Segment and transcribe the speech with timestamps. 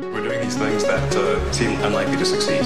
[0.00, 2.62] We're doing these things that uh, seem unlikely to succeed.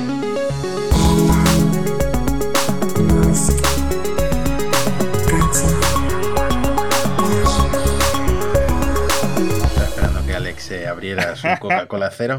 [9.78, 12.38] Esperando que Alex eh, abriera su Coca-Cola cero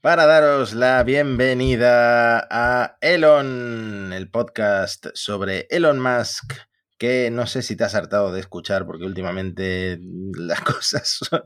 [0.00, 6.54] para daros la bienvenida a Elon, el podcast sobre Elon Musk,
[7.00, 9.98] que no sé si te has hartado de escuchar porque últimamente
[10.34, 11.40] las cosas son,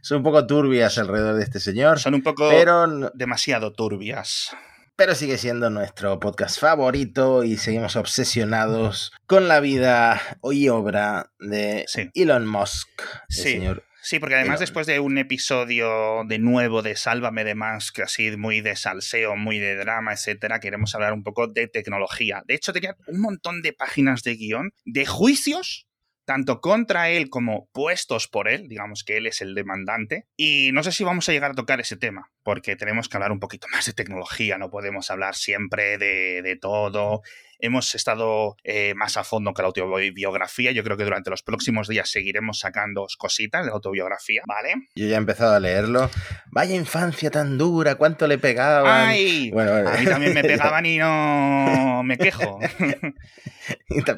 [0.00, 4.56] son un poco turbias alrededor de este señor, Son un poco pero, demasiado turbias.
[4.96, 10.18] pero sigue siendo nuestro podcast favorito y seguimos obsesionados con la vida
[10.50, 12.10] y obra de Sí.
[12.14, 12.88] Elon Musk,
[13.28, 13.42] el Sí.
[13.42, 18.34] señor Sí, porque además después de un episodio de nuevo de Sálvame de Musk, así
[18.38, 22.42] muy de salseo, muy de drama, etcétera, queremos hablar un poco de tecnología.
[22.46, 25.88] De hecho, tenía un montón de páginas de guion de juicios
[26.24, 30.24] tanto contra él como puestos por él, digamos que él es el demandante.
[30.38, 33.32] Y no sé si vamos a llegar a tocar ese tema, porque tenemos que hablar
[33.32, 37.20] un poquito más de tecnología, no podemos hablar siempre de, de todo.
[37.60, 40.70] Hemos estado eh, más a fondo que la autobiografía.
[40.72, 44.74] Yo creo que durante los próximos días seguiremos sacando cositas de la autobiografía, ¿vale?
[44.94, 46.08] Yo ya he empezado a leerlo.
[46.52, 49.08] Vaya infancia tan dura, cuánto le pegaban.
[49.08, 49.50] ¡Ay!
[49.50, 49.90] Bueno, bueno.
[49.90, 52.60] A mí también me pegaban y no me quejo.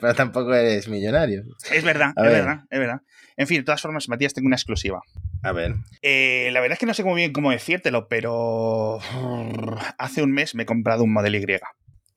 [0.01, 1.43] Pero tampoco eres millonario.
[1.73, 2.45] es verdad, A es ver.
[2.45, 3.01] verdad, es verdad.
[3.37, 5.01] En fin, de todas formas, Matías, tengo una exclusiva.
[5.43, 5.75] A ver.
[6.03, 8.99] Eh, la verdad es que no sé muy bien cómo decírtelo, pero
[9.99, 11.47] hace un mes me he comprado un Model Y.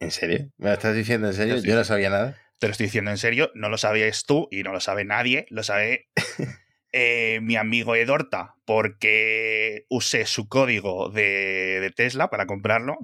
[0.04, 0.50] ¿En serio?
[0.58, 1.58] ¿Me lo estás diciendo en serio?
[1.58, 2.38] Yo no sabía nada.
[2.60, 5.46] Te lo estoy diciendo en serio, no lo sabías tú y no lo sabe nadie,
[5.50, 6.08] lo sabe
[6.92, 12.98] eh, mi amigo Edorta, porque usé su código de, de Tesla para comprarlo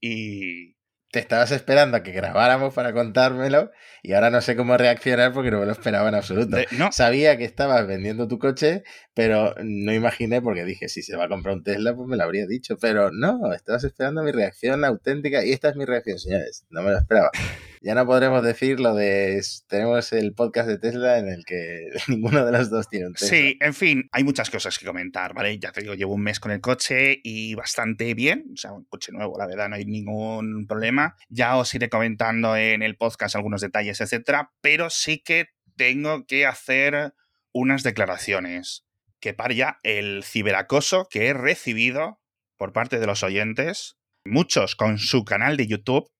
[0.00, 0.76] y...
[1.10, 3.70] Te estabas esperando a que grabáramos para contármelo
[4.02, 6.56] y ahora no sé cómo reaccionar porque no me lo esperaba en absoluto.
[6.56, 8.82] de- no, Sabía que estabas vendiendo tu coche,
[9.14, 12.24] pero no imaginé porque dije, si se va a comprar un Tesla, pues me lo
[12.24, 12.78] habría dicho.
[12.78, 16.64] Pero no, estabas esperando mi reacción auténtica y esta es mi reacción, señores.
[16.70, 17.30] No me lo esperaba.
[17.84, 22.46] Ya no podremos decir lo de tenemos el podcast de Tesla en el que ninguno
[22.46, 23.28] de los dos tiene un Tesla.
[23.28, 25.58] Sí, en fin, hay muchas cosas que comentar, ¿vale?
[25.58, 28.84] Ya te digo, llevo un mes con el coche y bastante bien, o sea, un
[28.84, 31.16] coche nuevo, la verdad, no hay ningún problema.
[31.28, 36.46] Ya os iré comentando en el podcast algunos detalles, etcétera, pero sí que tengo que
[36.46, 37.14] hacer
[37.52, 38.84] unas declaraciones
[39.22, 42.20] que para ya el ciberacoso que he recibido
[42.58, 43.94] por parte de los oyentes,
[44.26, 46.10] muchos con su canal de YouTube,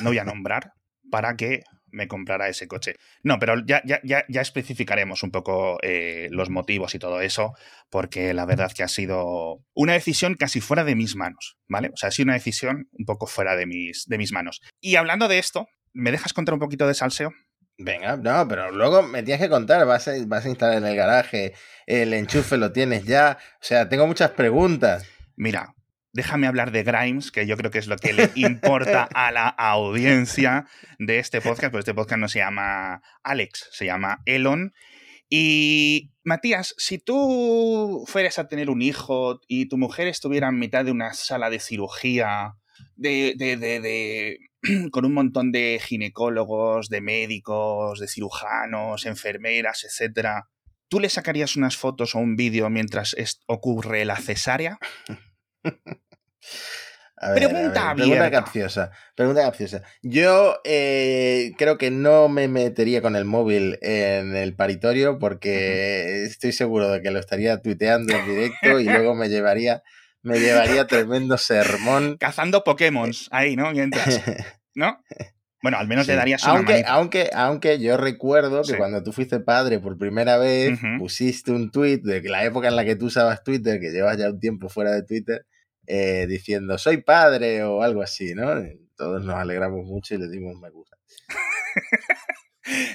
[0.00, 0.72] no voy a nombrar,
[1.10, 2.96] para que me comprara ese coche.
[3.22, 7.54] No, pero ya, ya, ya, ya especificaremos un poco eh, los motivos y todo eso,
[7.90, 11.90] porque la verdad que ha sido una decisión casi fuera de mis manos, ¿vale?
[11.94, 14.60] O sea, ha sido una decisión un poco fuera de mis, de mis manos.
[14.80, 17.32] Y hablando de esto, ¿me dejas contar un poquito de salseo?
[17.80, 21.54] Venga, no, pero luego me tienes que contar, vas a, instalar en el garaje,
[21.86, 25.06] el enchufe lo tienes ya, o sea, tengo muchas preguntas.
[25.36, 25.76] Mira,
[26.12, 29.46] déjame hablar de Grimes, que yo creo que es lo que le importa a la
[29.46, 30.66] audiencia
[30.98, 34.72] de este podcast, pues este podcast no se llama Alex, se llama Elon.
[35.30, 40.84] Y Matías, si tú fueras a tener un hijo y tu mujer estuviera en mitad
[40.84, 42.54] de una sala de cirugía,
[42.96, 44.38] de, de, de, de
[44.90, 50.48] con un montón de ginecólogos, de médicos, de cirujanos, enfermeras, etcétera,
[50.88, 53.16] ¿tú le sacarías unas fotos o un vídeo mientras
[53.46, 54.78] ocurre la cesárea?
[57.20, 58.92] A ver, Pregunta a ver, pregunta capciosa.
[59.16, 59.82] Pregunta capciosa.
[60.02, 66.52] Yo eh, creo que no me metería con el móvil en el paritorio porque estoy
[66.52, 69.82] seguro de que lo estaría tuiteando en directo y luego me llevaría,
[70.28, 72.16] me llevaría tremendo sermón.
[72.20, 73.72] Cazando Pokémon ahí, ¿no?
[73.72, 74.20] Mientras,
[74.74, 75.02] ¿no?
[75.60, 76.12] Bueno, al menos Sí.
[76.12, 76.92] le darías una aunque, manita.
[76.92, 78.76] aunque, aunque yo recuerdo que Sí.
[78.76, 82.84] cuando tú fuiste padre por primera vez, pusiste un tweet de la época en la
[82.84, 85.44] que tú usabas Twitter, que llevas ya un tiempo fuera de Twitter,
[85.86, 88.54] eh, diciendo soy padre o algo así, ¿no?
[88.96, 90.96] Todos nos alegramos mucho y le dimos me gusta.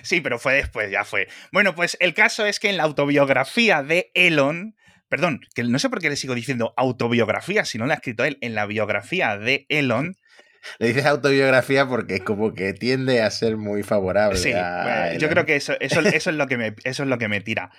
[0.04, 1.28] Sí, pero fue después, ya fue.
[1.52, 4.76] Bueno, pues el caso es que en la autobiografía de Elon,
[5.14, 8.26] perdón, que no sé por qué le sigo diciendo autobiografía, si no la ha escrito
[8.26, 10.16] él, en la biografía de Elon,
[10.80, 14.40] Le dices autobiografía porque es como que tiende a ser muy favorable.
[14.40, 17.20] sí, bueno, yo creo que eso, eso, eso, es lo que me, eso es lo
[17.20, 17.70] que me tira.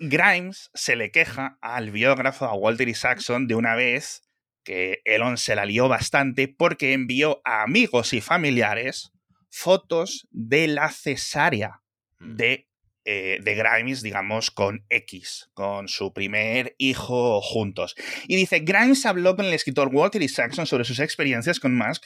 [0.00, 4.22] Grimes se le queja al biógrafo, a Walter Isaacson, de una vez
[4.64, 9.12] que Elon se la lió bastante porque envió a amigos y familiares
[9.48, 11.82] fotos de la cesárea
[12.18, 12.66] de,
[13.04, 17.94] eh, de Grimes, digamos, con X, con su primer hijo juntos.
[18.26, 22.04] Y dice, Grimes habló con el escritor Walter Isaacson sobre sus experiencias con Musk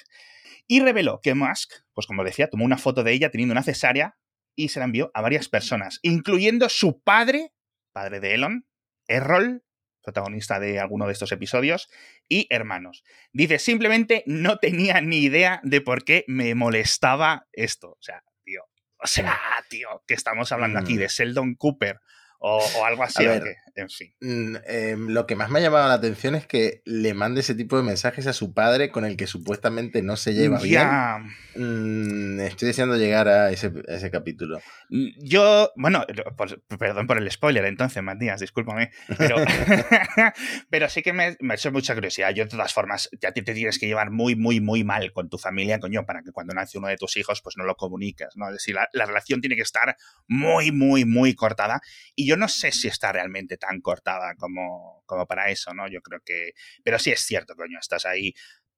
[0.67, 4.17] y reveló que Musk, pues como decía, tomó una foto de ella teniendo una cesárea
[4.55, 7.53] y se la envió a varias personas, incluyendo su padre,
[7.93, 8.67] padre de Elon,
[9.07, 9.63] Errol,
[10.03, 11.89] protagonista de alguno de estos episodios,
[12.29, 13.05] y hermanos.
[13.33, 17.91] Dice, simplemente no tenía ni idea de por qué me molestaba esto.
[17.91, 18.25] O sea,
[19.03, 20.99] o sea, tío, que estamos hablando aquí Mm.
[20.99, 22.01] de Sheldon Cooper
[22.39, 23.55] o, o algo así, A ¿o ver, qué?
[23.83, 24.13] en fin.
[24.21, 27.55] Mm, em, lo que más me ha llamado la atención es que le mande ese
[27.55, 30.89] tipo de mensajes a su padre con el que supuestamente no se lleva bien.
[31.55, 34.61] Mm, estoy deseando llegar a ese, a ese capítulo.
[35.19, 36.05] Yo, bueno,
[36.37, 39.37] por- perdón por el spoiler entonces, Matías, discúlpame, pero,
[40.71, 42.31] pero sí que me, me ha hecho mucha curiosidad.
[42.35, 45.29] Yo, de todas formas, ya te, te tienes que llevar muy, muy, muy mal con
[45.29, 48.29] tu familia, coño, para que cuando nace uno de tus hijos, pues no lo comuniques,
[48.37, 48.47] ¿no?
[48.49, 49.97] Es decir, la, la relación tiene que estar
[50.27, 51.81] muy, muy, muy cortada.
[52.15, 55.89] Y yo no sé si está realmente tan cortada como, como para eso, ¿no?
[55.89, 56.53] Yo creo que...
[56.85, 58.35] Pero sí es cierto, coño, estás ahí.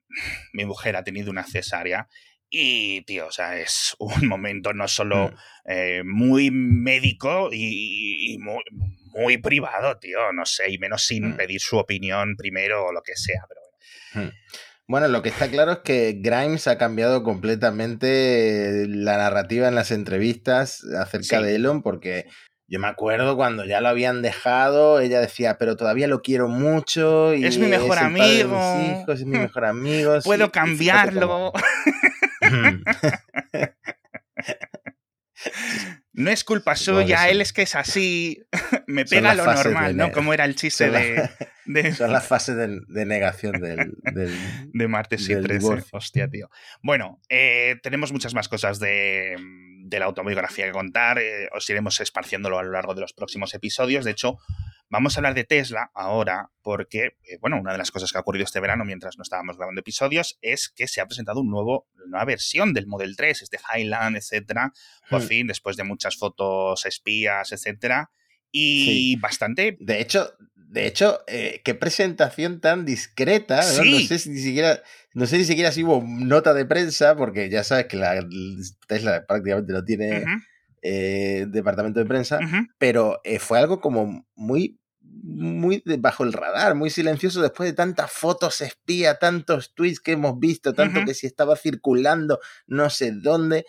[0.52, 2.08] Mi mujer ha tenido una cesárea
[2.52, 5.34] y, tío, o sea, es un momento no solo Mm.
[5.66, 8.62] eh, muy médico y, y muy,
[9.12, 11.36] muy privado, tío, no sé, y menos sin Mm.
[11.36, 13.60] pedir su opinión primero o lo que sea, pero
[14.14, 14.30] bueno.
[14.30, 14.34] Mm.
[14.88, 19.92] Bueno, lo que está claro es que Grimes ha cambiado completamente la narrativa en las
[19.92, 21.44] entrevistas acerca Sí.
[21.44, 22.26] de Elon, porque
[22.70, 27.34] yo me acuerdo cuando ya lo habían dejado, ella decía, pero todavía lo quiero mucho.
[27.34, 29.00] Y Es mi mejor de mis amigo.
[29.02, 30.18] hijos, es mi mejor amigo.
[30.24, 31.52] Puedo cambiarlo.
[36.12, 37.30] No es culpa suya, sí.
[37.30, 38.42] él es que es así.
[38.86, 40.12] Me pega lo normal, ¿no?
[40.12, 43.94] Como era el chiste son, la- de, de, son las fases de, de negación del,
[44.02, 45.58] del- de martes y del 13.
[45.58, 45.88] divorcio.
[45.92, 46.50] Hostia, tío.
[46.82, 49.36] Bueno, eh, tenemos muchas más cosas de,
[49.90, 51.18] de la autobiografía que contar.
[51.18, 54.04] eh, os iremos esparciéndolo a lo largo de los próximos episodios.
[54.04, 54.38] De hecho,
[54.88, 58.20] vamos a hablar de Tesla ahora porque, eh, bueno, una de las cosas que ha
[58.20, 61.88] ocurrido este verano mientras no estábamos grabando episodios es que se ha presentado un nuevo,
[61.96, 64.72] una nueva versión del Model 3, este Highland, etcétera.
[65.10, 65.26] Por Hmm.
[65.26, 68.10] fin, después de muchas fotos espías, etcétera.
[68.52, 73.62] Y bastante De hecho, de hecho, eh, qué presentación tan discreta.
[73.62, 73.90] Sí.
[73.92, 74.82] No sé si ni siquiera,
[75.14, 78.24] no sé ni siquiera si hubo nota de prensa, porque ya sabes que la
[78.86, 80.24] Tesla prácticamente no tiene
[80.82, 82.38] eh, departamento de prensa,
[82.78, 84.76] pero eh, fue algo como muy
[85.22, 90.38] muy bajo el radar, muy silencioso después de tantas fotos espía, tantos tweets que hemos
[90.38, 93.64] visto, tanto que si estaba circulando no sé dónde,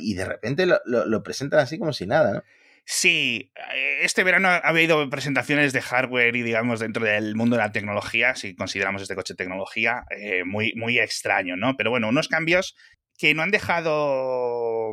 [0.00, 2.42] y, y de repente lo, lo- lo presentan así como si nada, ¿no?
[2.86, 7.62] Sí, eh, este verano ha habido presentaciones de hardware y digamos dentro del mundo de
[7.62, 11.76] la tecnología, si consideramos este coche tecnología, eh, muy, muy extraño, ¿no?
[11.76, 12.76] Pero bueno, unos cambios
[13.16, 14.92] que no han dejado,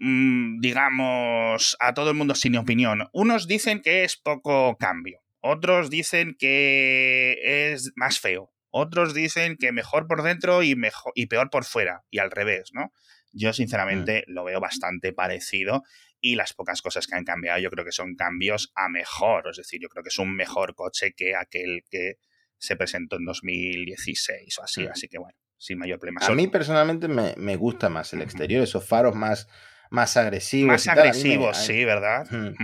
[0.00, 3.08] mm, digamos, a todo el mundo sin opinión.
[3.12, 7.38] Unos dicen que es poco cambio, otros dicen que
[7.72, 12.02] es más feo, otros dicen que mejor por dentro y, mejor, y peor por fuera,
[12.10, 12.92] y al revés, ¿no?
[13.32, 15.84] Yo sinceramente lo veo bastante parecido
[16.20, 19.56] y las pocas cosas que han cambiado yo creo que son cambios a mejor, es
[19.56, 22.16] decir, yo creo que es un mejor coche que aquel que
[22.58, 24.90] se presentó en 2016 o así, Mm.
[24.92, 26.20] así que bueno, sin mayor problema.
[26.26, 29.48] A mí personalmente me, me gusta más el exterior, esos faros más,
[29.90, 30.68] más agresivos.
[30.72, 32.26] más y tal, a mí me- agresivos, sí, ¿verdad?
[32.30, 32.54] Mm.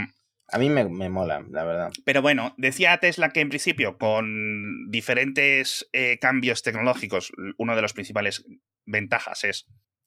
[0.53, 1.91] A mí me, me mola, la verdad.
[2.05, 7.93] Pero bueno, decía Tesla que en principio con diferentes eh, cambios tecnológicos, una de las
[7.95, 8.45] principales
[8.85, 9.67] ventajas es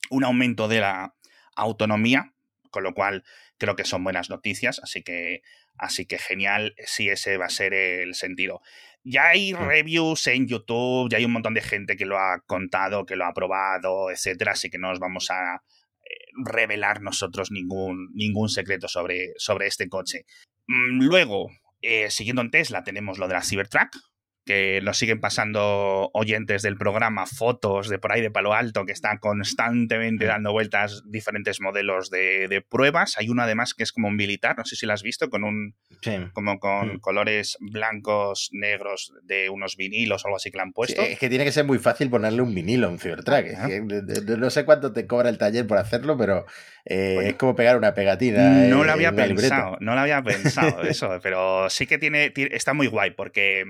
[0.10, 1.14] un aumento de la
[1.58, 2.34] autonomía,
[2.70, 3.24] con lo cual
[3.58, 5.42] creo que son buenas noticias, así que,
[5.78, 8.62] así que genial si ese va a ser el sentido.
[9.04, 9.58] Ya hay Mm.
[9.68, 13.26] reviews en YouTube, ya hay un montón de gente que lo ha contado, que lo
[13.26, 18.88] ha probado, etcétera, así que no os vamos a eh, revelar nosotros ningún, ningún secreto
[18.88, 20.26] sobre, sobre este coche.
[20.68, 21.50] Mm, Luego,
[21.82, 23.96] eh, siguiendo en Tesla, tenemos lo de la Cybertruck,
[24.50, 28.94] que nos siguen pasando oyentes del programa fotos de por ahí de Palo Alto, que
[28.94, 33.16] están constantemente dando vueltas diferentes modelos de, de pruebas.
[33.20, 35.44] Hay uno además que es como un militar, no sé si lo has visto, con
[35.44, 36.14] un Sí.
[36.34, 37.00] como con Mm.
[37.00, 41.02] colores blancos, negros de unos vinilos o algo así que le han Sí, puesto.
[41.04, 43.46] es que tiene que ser muy fácil ponerle un vinilo a un Cybertruck.
[43.46, 46.46] de- no sé cuánto te cobra el taller por hacerlo, pero
[46.86, 47.30] eh, Bueno.
[47.30, 48.50] es como pegar una pegatina.
[48.68, 49.36] No lo había libreta.
[49.36, 53.66] pensado, no lo había pensado eso, pero sí que tiene- está muy guay porque,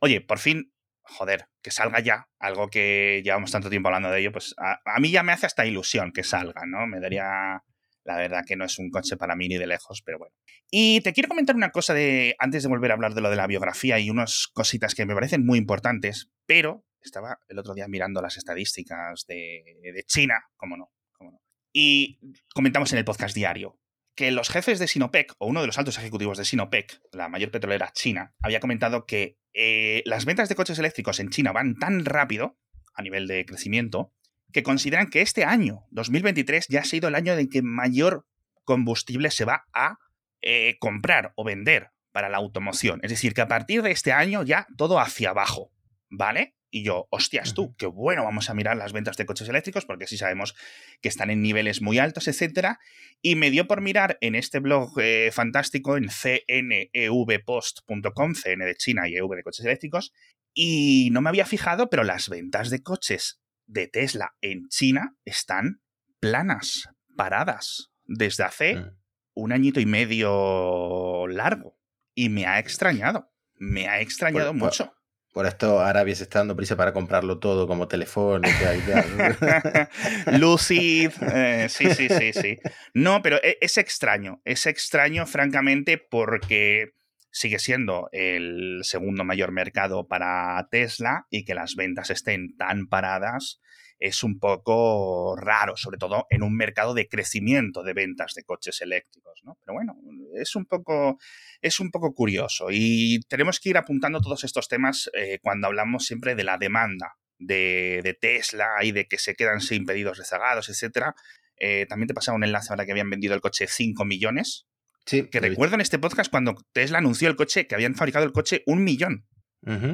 [0.00, 4.32] oye, por fin, joder, que salga ya, algo que llevamos tanto tiempo hablando de ello,
[4.32, 6.86] pues a, mí ya me hace hasta ilusión que salga, ¿no?
[6.86, 7.62] Me daría,
[8.04, 10.34] la verdad que no es un coche para mí ni de lejos, pero bueno.
[10.70, 13.36] Y te quiero comentar una cosa de, antes de volver a hablar de lo de
[13.36, 17.88] la biografía y unas cositas que me parecen muy importantes, pero estaba el otro día
[17.88, 21.42] mirando las estadísticas de, de China, cómo no, cómo no.
[21.72, 22.18] Y
[22.54, 23.78] comentamos en el podcast diario
[24.20, 27.50] que los jefes de Sinopec, o uno de los altos ejecutivos de Sinopec, la mayor
[27.50, 32.04] petrolera china, había comentado que eh, las ventas de coches eléctricos en China van tan
[32.04, 32.58] rápido,
[32.92, 34.12] a nivel de crecimiento,
[34.52, 38.26] que consideran que este año, 2023, ya ha sido el año en que mayor
[38.64, 39.96] combustible se va a
[40.42, 43.00] eh, comprar o vender para la automoción.
[43.02, 45.72] Es decir, que a partir de este año ya todo hacia abajo,
[46.10, 46.54] ¿vale?
[46.72, 50.06] Y yo, hostias tú, qué bueno, vamos a mirar las ventas de coches eléctricos porque
[50.06, 50.54] sí sabemos
[51.00, 52.78] que están en niveles muy altos, etcétera.
[53.20, 59.08] Y me dio por mirar en este blog eh, fantástico en cnevpost.com, CN de China
[59.08, 60.12] y EV de coches eléctricos,
[60.54, 65.82] y no me había fijado, pero las ventas de coches de Tesla en China están
[66.20, 68.96] planas, paradas, desde hace Mm.
[69.34, 71.78] un añito y medio largo.
[72.14, 74.86] Y me ha extrañado, me ha extrañado Por- por- mucho.
[74.86, 74.99] Por
[75.46, 79.88] esto Arabia se está dando prisa para comprarlo todo como telefónica y tal.
[80.40, 82.58] Lucid, eh, sí, sí, sí, sí.
[82.94, 86.90] No, pero e- es extraño, es extraño francamente porque
[87.30, 93.60] sigue siendo el segundo mayor mercado para Tesla y que las ventas estén tan paradas
[94.00, 98.80] es un poco raro, sobre todo en un mercado de crecimiento de ventas de coches
[98.80, 99.58] eléctricos, ¿no?
[99.60, 99.94] Pero bueno,
[100.34, 101.18] es un poco,
[101.60, 106.06] es un poco curioso y tenemos que ir apuntando todos estos temas eh, cuando hablamos
[106.06, 110.70] siempre de la demanda de, de Tesla y de que se quedan sin pedidos rezagados,
[110.70, 111.14] etcétera.
[111.58, 114.66] Eh, también te pasaba un enlace ahora que habían vendido el coche 5 millones.
[115.04, 118.32] Sí, Que recuerdo en este podcast cuando Tesla anunció el coche, que habían fabricado el
[118.32, 119.26] coche un millón.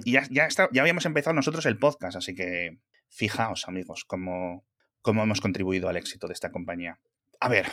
[0.05, 2.79] Y ya, ya, está, ya habíamos empezado nosotros el podcast, así que
[3.11, 4.67] fijaos, amigos, cómo,
[5.03, 7.01] cómo hemos contribuido al éxito de esta compañía.
[7.41, 7.67] A ver,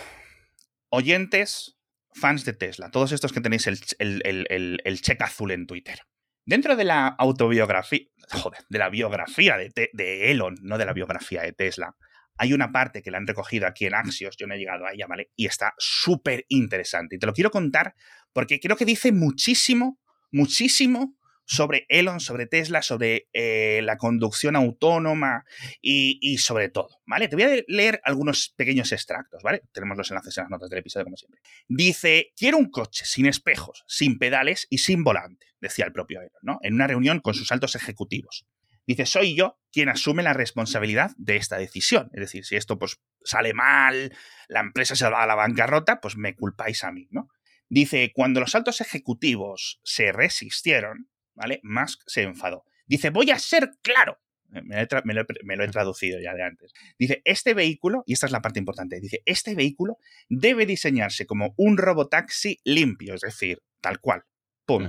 [0.90, 1.78] oyentes,
[2.13, 6.00] fans de Tesla, todos estos que tenéis el, el, el, check azul en Twitter.
[6.46, 11.42] Dentro de la autobiografía, joder, de la biografía de, de Elon, no de la biografía
[11.42, 11.96] de Tesla,
[12.38, 14.94] hay una parte que la han recogido aquí en Axios, yo no he llegado a
[14.94, 15.32] ella, ¿vale?
[15.36, 17.16] Y está súper interesante.
[17.16, 17.96] Y te lo quiero contar
[18.34, 20.00] porque creo que dice muchísimo,
[20.32, 25.45] muchísimo sobre Elon, sobre Tesla, sobre eh, la conducción autónoma
[25.81, 27.27] y, sobre todo, ¿vale?
[27.27, 29.63] Te voy a leer algunos pequeños extractos, ¿vale?
[29.71, 31.41] Tenemos los enlaces en las notas del episodio, como siempre.
[31.67, 36.31] Dice, quiero un coche sin espejos, sin pedales y sin volante, decía el propio Elon,
[36.41, 36.59] ¿no?
[36.62, 38.45] En una reunión con sus altos ejecutivos.
[38.85, 42.09] Dice, soy yo quien asume la responsabilidad de esta decisión.
[42.13, 44.13] Es decir, si esto pues sale mal,
[44.50, 47.29] la empresa se va a la bancarrota, pues me culpáis a mí, ¿no?
[47.69, 51.60] Dice, cuando los altos ejecutivos se resistieron, ¿vale?
[51.63, 52.66] Musk se enfadó.
[52.86, 54.20] Dice, voy a ser claro.
[54.50, 56.74] Me lo, he tra- me lo he- me lo he traducido ya de antes.
[57.00, 59.98] Dice, este vehículo, y esta es la parte importante, dice, este vehículo
[60.30, 64.24] debe diseñarse como un robotaxi limpio, es decir, tal cual.
[64.66, 64.84] Pum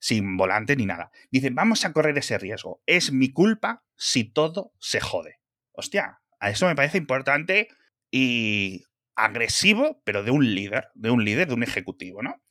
[0.00, 1.10] sin volante ni nada.
[1.30, 2.82] Dice, vamos a correr ese riesgo.
[2.86, 5.36] Es mi culpa si todo se jode.
[5.72, 7.68] Hostia, a eso me parece importante
[8.10, 8.82] y
[9.16, 12.42] agresivo, pero de un líder, de un líder, de un ejecutivo, ¿no?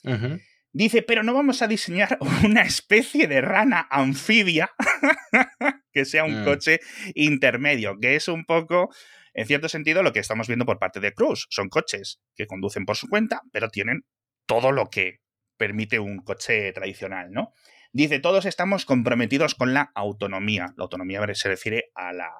[0.75, 4.72] Dice, pero no vamos a diseñar una especie de rana anfibia
[5.94, 6.46] que sea un Mm.
[6.46, 6.80] coche
[7.13, 8.89] intermedio, que es un poco,
[9.34, 11.48] en cierto sentido, lo que estamos viendo por parte de Cruz.
[11.50, 14.06] Son coches que conducen por su cuenta, pero tienen
[14.48, 15.20] todo lo que
[15.58, 17.53] permite un coche tradicional, ¿no?
[17.92, 20.74] Dice, todos estamos comprometidos con la autonomía.
[20.77, 22.32] La autonomía se refiere a la,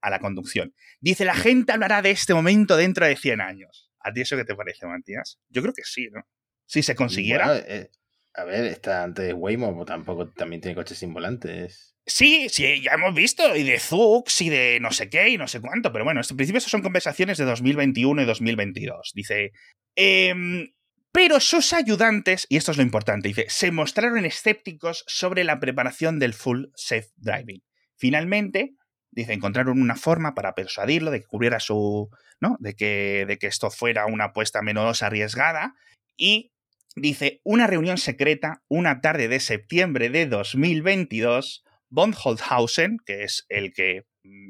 [0.00, 0.72] a la conducción.
[1.00, 3.90] Dice, la gente hablará de este momento dentro de 100 años.
[3.98, 5.40] ¿A ti eso qué te parece, Matías?
[5.48, 6.22] Yo creo que sí, ¿no?
[6.70, 7.46] Si se consiguiera.
[7.46, 7.90] Bueno, eh,
[8.32, 11.96] a ver, está antes Waymo, pues tampoco también tiene coches sin volantes.
[12.06, 15.48] Sí, sí, ya hemos visto, y de Zux y de no sé qué y no
[15.48, 19.10] sé cuánto, pero bueno, en principio eso son conversaciones de 2021 y 2022.
[19.16, 19.50] Dice,
[19.96, 20.68] em,
[21.10, 26.20] pero sus ayudantes, y esto es lo importante, dice, se mostraron escépticos sobre la preparación
[26.20, 27.64] del full safe driving.
[27.96, 28.74] Finalmente,
[29.10, 32.56] dice, encontraron una forma para persuadirlo de que cubriera su, ¿no?
[32.60, 35.74] De que, de que esto fuera una apuesta menos arriesgada
[36.16, 36.49] y
[36.96, 43.72] dice, una reunión secreta una tarde de septiembre de 2022 Von Holthausen, que es el
[43.72, 44.02] que,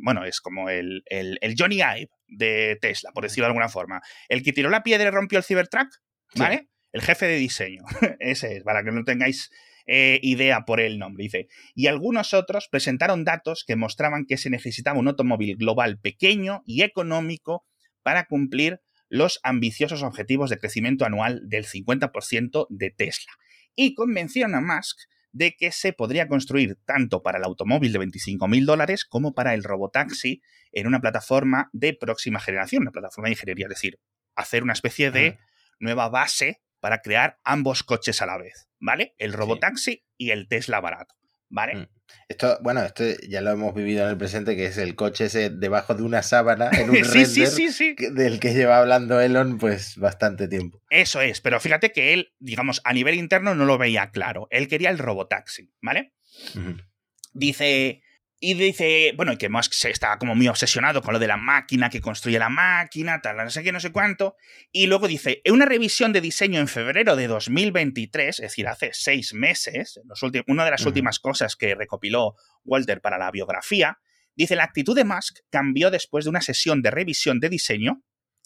[0.03, 4.01] bueno, es como el, el, el Johnny Ive de Tesla, por decirlo de alguna forma,
[4.29, 5.89] el que tiró la piedra y rompió el Cybertruck,
[6.37, 6.59] ¿vale?
[6.59, 6.69] Sí.
[6.93, 7.83] El jefe de diseño,
[8.19, 9.51] ese es, para que no tengáis
[9.87, 11.49] eh, idea por el nombre, dice.
[11.75, 16.83] Y algunos otros presentaron datos que mostraban que se necesitaba un automóvil global pequeño y
[16.83, 17.65] económico
[18.03, 18.81] para cumplir
[19.11, 23.33] los ambiciosos objetivos de crecimiento anual del 50% de Tesla.
[23.75, 24.99] Y convencieron a Musk
[25.33, 29.55] de que se podría construir tanto para el automóvil de 25 mil dólares como para
[29.55, 34.01] el robotaxi en una plataforma de próxima generación, una plataforma de ingeniería, es decir,
[34.35, 35.39] hacer una especie de
[35.79, 39.15] nueva base para crear ambos coches a la vez, ¿vale?
[39.19, 40.05] El robotaxi sí.
[40.17, 41.15] y el Tesla barato,
[41.51, 41.89] ¿vale?
[42.29, 45.51] Esto, bueno, esto ya lo hemos vivido en el presente, que es el coche ese
[45.51, 47.95] debajo de una sábana en un sí, render sí, sí, sí.
[48.13, 50.83] del que lleva hablando Elon pues bastante tiempo.
[50.91, 54.49] Eso es, pero fíjate que él, digamos, a nivel interno no lo veía claro.
[54.51, 56.15] Él quería el robotaxi, ¿vale?
[56.55, 56.87] Uh -huh.
[57.33, 58.03] Dice,
[58.43, 62.01] Y dice, bueno, que Musk está como muy obsesionado con lo de la máquina, que
[62.01, 64.35] construye la máquina, tal, no sé qué, no sé cuánto.
[64.73, 68.91] Y luego dice, en una revisión de diseño en febrero de 2023, es decir, hace
[68.95, 70.01] seis meses,
[70.47, 73.99] una de las últimas cosas que recopiló Walter para la biografía,
[74.35, 78.03] dice, la actitud de Musk cambió después de una sesión de revisión de diseño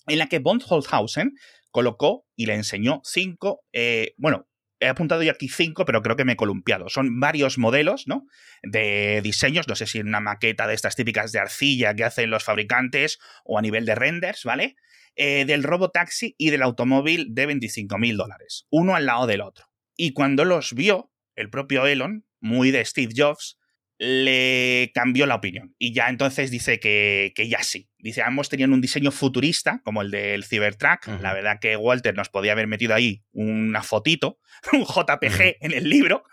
[0.09, 1.35] en la que von Holthausen
[1.71, 4.49] colocó y le enseñó cinco, eh, bueno,
[4.85, 6.89] he apuntado yo aquí cinco, pero creo que me he columpiado.
[6.89, 8.27] Son varios modelos, ¿no?
[8.63, 12.45] De diseños, no sé si una maqueta de estas típicas de arcilla que hacen los
[12.45, 14.77] fabricantes o a nivel de renders, ¿vale?
[15.17, 19.67] Eh, del robotaxi y del automóvil de 25 mil dólares, uno al lado del otro.
[19.97, 23.59] Y cuando los vio, el propio Elon, muy de Steve Jobs,
[23.99, 25.75] le cambió la opinión.
[25.79, 27.89] Y ya entonces dice que, ya sí.
[27.99, 31.07] Dice, ambos tenían un diseño futurista, como el del Cybertruck.
[31.21, 34.39] La verdad que Walter nos podía haber metido ahí una fotito,
[34.73, 36.25] un JPG en el libro.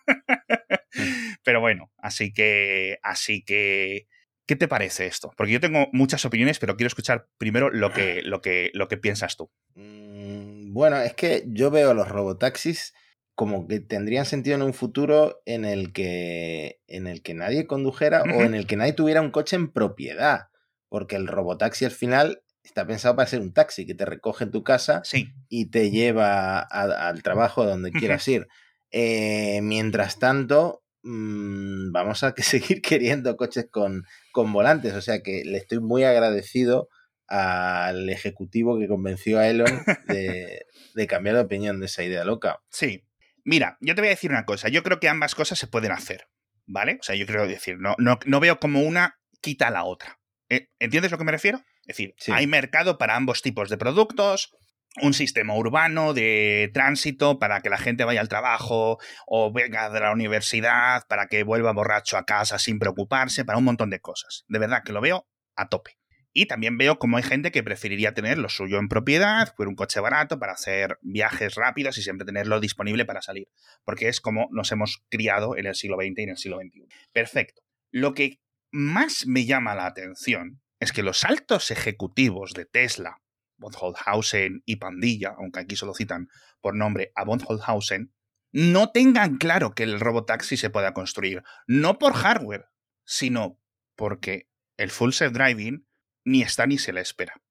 [1.43, 4.07] pero bueno, así que, así que,
[4.45, 5.31] ¿qué te parece esto?
[5.37, 8.97] Porque yo tengo muchas opiniones, pero quiero escuchar primero lo que, lo que, lo que
[8.97, 9.51] piensas tú.
[9.75, 12.93] Mm, bueno, es que yo veo los robotaxis
[13.35, 18.23] como que tendrían sentido en un futuro en el que, en el que nadie condujera
[18.23, 20.49] o en el que nadie tuviera un coche en propiedad.
[20.89, 24.51] Porque el robotaxi al final está pensado para ser un taxi que te recoge en
[24.51, 25.01] tu casa
[25.49, 28.47] y te lleva al trabajo donde quieras ir.
[28.91, 34.93] Eh, mientras tanto, mm, vamos a seguir queriendo coches con, con volantes.
[34.93, 36.89] O sea que le estoy muy agradecido
[37.27, 39.65] al ejecutivo que convenció a Elon
[40.07, 42.61] de, de cambiar de opinión de esa idea loca.
[42.69, 43.05] Sí,
[43.43, 44.69] Mira, yo te voy a decir una cosa.
[44.69, 46.27] Yo creo que ambas cosas se pueden hacer.
[46.67, 46.97] ¿Vale?
[47.01, 50.19] O sea, yo creo decir, no, no, veo como una quita a la otra.
[50.49, 50.69] ¿Eh?
[50.79, 51.57] ¿Entiendes lo que me refiero?
[51.81, 54.55] Es decir, hay mercado para ambos tipos de productos,
[55.01, 59.99] un sistema urbano de tránsito para que la gente vaya al trabajo o venga de
[59.99, 64.45] la universidad, para que vuelva borracho a casa sin preocuparse, para un montón de cosas.
[64.47, 65.97] De verdad que lo veo a tope.
[66.33, 69.75] Y también veo como hay gente que preferiría tener lo suyo en propiedad, por un
[69.75, 73.49] coche barato, para hacer viajes rápidos y siempre tenerlo disponible para salir.
[73.83, 76.87] Porque es como nos hemos criado en el siglo XX y en el siglo XXI.
[77.11, 77.61] Perfecto.
[77.91, 78.39] Lo que
[78.71, 83.21] más me llama la atención es que los altos ejecutivos de Tesla,
[83.57, 86.29] von Holthausen y Pandilla, aunque aquí solo citan
[86.61, 88.13] por nombre a von Holthausen,
[88.53, 92.69] no tengan claro que el robotaxi se pueda construir, no por hardware,
[93.05, 93.59] sino
[93.95, 95.85] porque el full self-driving
[96.23, 97.41] ni está ni se la espera.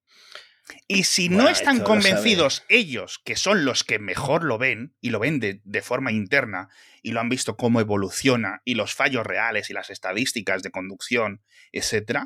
[0.87, 5.18] Y si no están convencidos ellos, que son los que mejor lo ven, y lo
[5.18, 6.68] ven de, de, forma interna,
[7.02, 11.42] y lo han visto cómo evoluciona, y los fallos reales y las estadísticas de conducción,
[11.72, 12.20] etc.,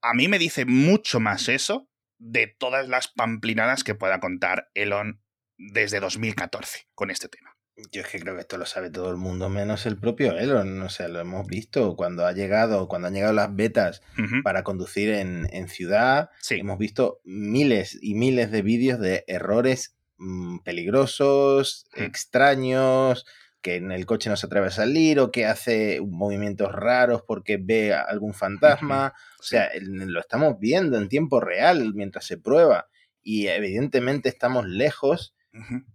[0.00, 5.22] a mí me dice mucho más eso de todas las pamplinadas que pueda contar Elon
[5.56, 7.57] desde 2014 con este tema.
[7.92, 10.82] Yo es que creo que esto lo sabe todo el mundo, menos el propio Elon.
[10.82, 14.02] O sea, lo hemos visto cuando ha llegado, cuando han llegado las betas
[14.42, 16.30] para conducir en, ciudad.
[16.50, 23.24] Hemos visto miles y miles de vídeos de errores mm, peligrosos, extraños,
[23.62, 27.58] que en el coche no se atreve a salir o que hace movimientos raros porque
[27.58, 29.14] ve algún fantasma.
[29.38, 32.88] O sea, lo estamos viendo en tiempo real mientras se prueba.
[33.22, 35.36] Y evidentemente estamos lejos.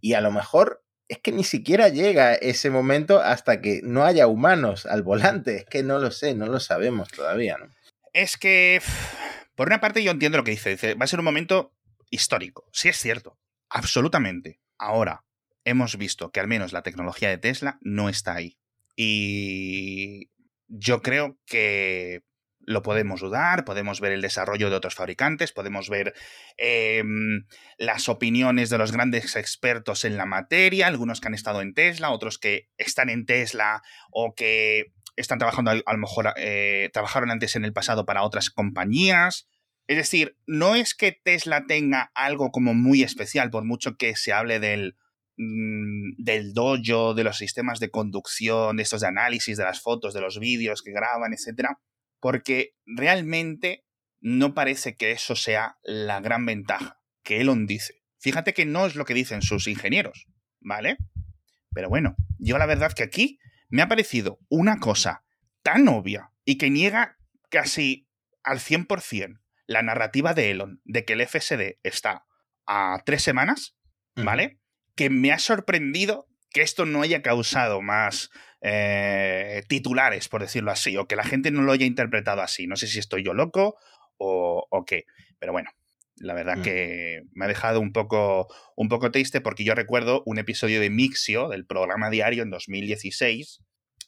[0.01, 4.27] Y a lo mejor es que ni siquiera llega ese momento hasta que no haya
[4.27, 5.57] humanos al volante.
[5.57, 7.69] Es que no lo sé, no lo sabemos todavía, ¿no?
[8.13, 8.81] Es que,
[9.55, 10.71] por una parte, yo entiendo lo que dice.
[10.71, 11.73] Dice, va a ser un momento
[12.09, 12.69] histórico.
[12.71, 13.37] Sí es cierto,
[13.69, 14.59] absolutamente.
[14.77, 15.25] Ahora,
[15.65, 18.57] hemos visto que al menos la tecnología de Tesla no está ahí.
[18.95, 20.29] Y
[20.67, 22.23] yo creo que
[22.65, 26.13] lo podemos dudar, podemos ver el desarrollo de otros fabricantes, podemos ver
[26.57, 27.45] em,
[27.77, 32.11] las opiniones de los grandes expertos en la materia, algunos que han estado en Tesla,
[32.11, 37.55] otros que están en Tesla o que están trabajando, a, lo mejor eh, trabajaron antes
[37.55, 39.47] en el pasado para otras compañías.
[39.87, 44.31] Es decir, no es que Tesla tenga algo como muy especial, por mucho que se
[44.31, 44.95] hable del,
[45.37, 50.21] mm, del dojo, de los sistemas de conducción, de estos análisis, de las fotos, de
[50.21, 51.79] los vídeos que graban, etcétera
[52.23, 53.83] porque realmente
[54.21, 57.95] no parece que eso sea la gran ventaja que Elon dice.
[58.17, 60.27] Fíjate que no es lo que dicen sus ingenieros,
[60.61, 60.95] ¿vale?
[61.73, 65.25] Pero bueno, yo la verdad que aquí me ha parecido una cosa
[65.63, 67.17] tan obvia y que niega
[67.49, 68.07] casi
[68.41, 72.25] al 100% la narrativa de Elon de que el FSD está
[72.65, 73.75] a tres semanas,
[74.15, 74.61] ¿vale?
[74.95, 78.29] Que me ha sorprendido que esto no haya causado más
[78.61, 82.67] eh, titulares, por decirlo así, o que la gente no lo haya interpretado así.
[82.67, 83.75] No sé si estoy yo loco
[84.17, 85.03] o, qué,
[85.39, 85.69] pero bueno.
[86.17, 86.61] La verdad mm.
[86.61, 90.91] que me ha dejado un poco, un poco triste porque yo recuerdo un episodio de
[90.91, 93.59] Mixio, del programa diario en 2016,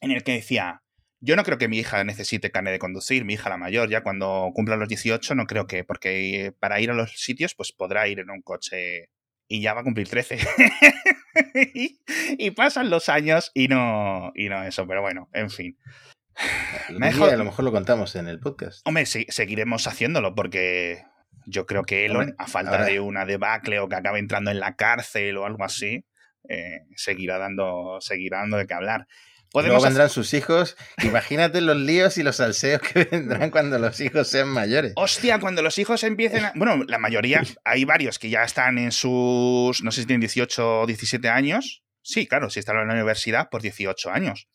[0.01, 0.83] en el que decía,
[1.19, 4.03] Yo no creo que mi hija necesite carne de conducir, mi hija la mayor, ya
[4.03, 8.07] cuando cumpla los 18, no creo que, porque para ir a los sitios, pues podrá
[8.07, 9.09] ir en un coche
[9.47, 10.37] y ya va a cumplir 13.
[12.37, 15.77] y, pasan los años y no, y no eso, pero bueno, en fin.
[16.35, 16.91] A
[17.37, 18.85] lo mejor lo contamos en el podcast.
[18.85, 21.03] Hombre, seguiremos haciéndolo porque
[21.45, 24.75] yo creo que Elon, a falta de una debacle o que acabe entrando en la
[24.75, 26.05] cárcel o algo así,
[26.49, 29.07] eh, seguirá, dando, seguirá dando de qué hablar.
[29.63, 30.75] Luego vendrán sus hijos.
[31.03, 34.93] Imagínate los líos y los salseos que vendrán cuando los hijos sean mayores.
[34.95, 36.51] Hostia, cuando los hijos empiecen a...
[36.55, 40.81] Bueno, la mayoría, hay varios que ya están en sus, no sé si tienen 18
[40.81, 41.84] o 17 años.
[42.05, 44.47] Sí, claro, si están en la universidad, por 18 años.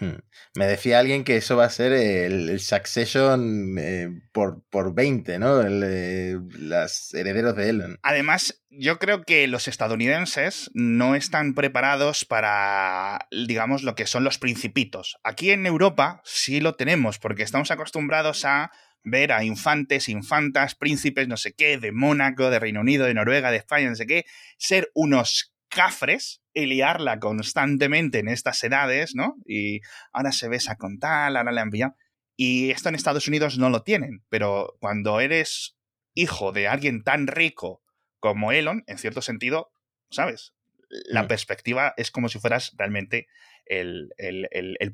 [0.00, 0.18] Hmm.
[0.54, 5.62] Me decía alguien que eso va a ser el, Succession eh, por, por 20, ¿no?
[5.62, 7.98] El, eh, los herederos de Elon.
[8.02, 14.38] Además, yo creo que los estadounidenses no están preparados para, digamos, lo que son los
[14.38, 15.16] principitos.
[15.24, 18.72] Aquí en Europa sí lo tenemos, porque estamos acostumbrados a
[19.04, 23.50] ver a infantes, infantas, príncipes, no sé qué, de Mónaco, de Reino Unido, de Noruega,
[23.50, 24.26] de España, no sé qué,
[24.58, 29.36] ser unos cafres y liarla constantemente en estas edades, ¿no?
[29.46, 29.80] Y
[30.12, 31.94] ahora se besa con tal, ahora le han enviado.
[32.36, 35.76] Y esto en Estados Unidos no lo tienen, pero cuando eres
[36.14, 37.82] hijo de alguien tan rico
[38.18, 39.72] como Elon, en cierto sentido,
[40.10, 40.54] ¿sabes?
[40.88, 41.28] La mm.
[41.28, 43.28] perspectiva es como si fueras realmente
[43.66, 44.10] el,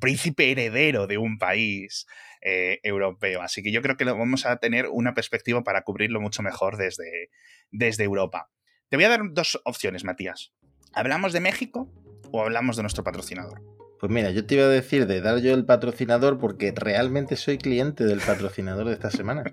[0.01, 2.07] príncipe heredero de un país
[2.43, 3.43] eh, europeo.
[3.43, 7.31] Así que yo creo que vamos a tener una perspectiva para cubrirlo mucho mejor desde,
[7.71, 8.51] desde Europa.
[8.89, 10.53] Te voy a dar dos opciones, Matías.
[10.97, 11.93] ¿Hablamos de México
[12.33, 13.61] o hablamos de nuestro patrocinador?
[14.01, 17.59] Pues mira, yo te iba a decir de dar yo el patrocinador porque realmente soy
[17.59, 19.45] cliente del patrocinador de esta semana.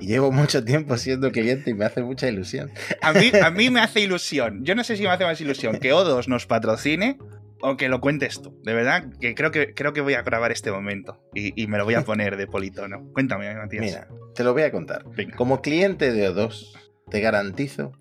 [0.00, 2.70] Y llevo mucho tiempo siendo cliente y me hace mucha ilusión.
[3.00, 4.64] A mí, a mí me hace ilusión.
[4.64, 7.16] Yo no sé si me hace más ilusión que O2 nos patrocine
[7.62, 8.60] o que lo cuentes tú.
[8.62, 11.84] De verdad, que creo que, creo que voy a grabar este momento y, me lo
[11.84, 13.10] voy a poner de politono.
[13.14, 13.82] Cuéntame, Matías.
[13.82, 15.06] Mira, te lo voy a contar.
[15.36, 16.72] Como cliente de O2,
[17.10, 17.92] te garantizo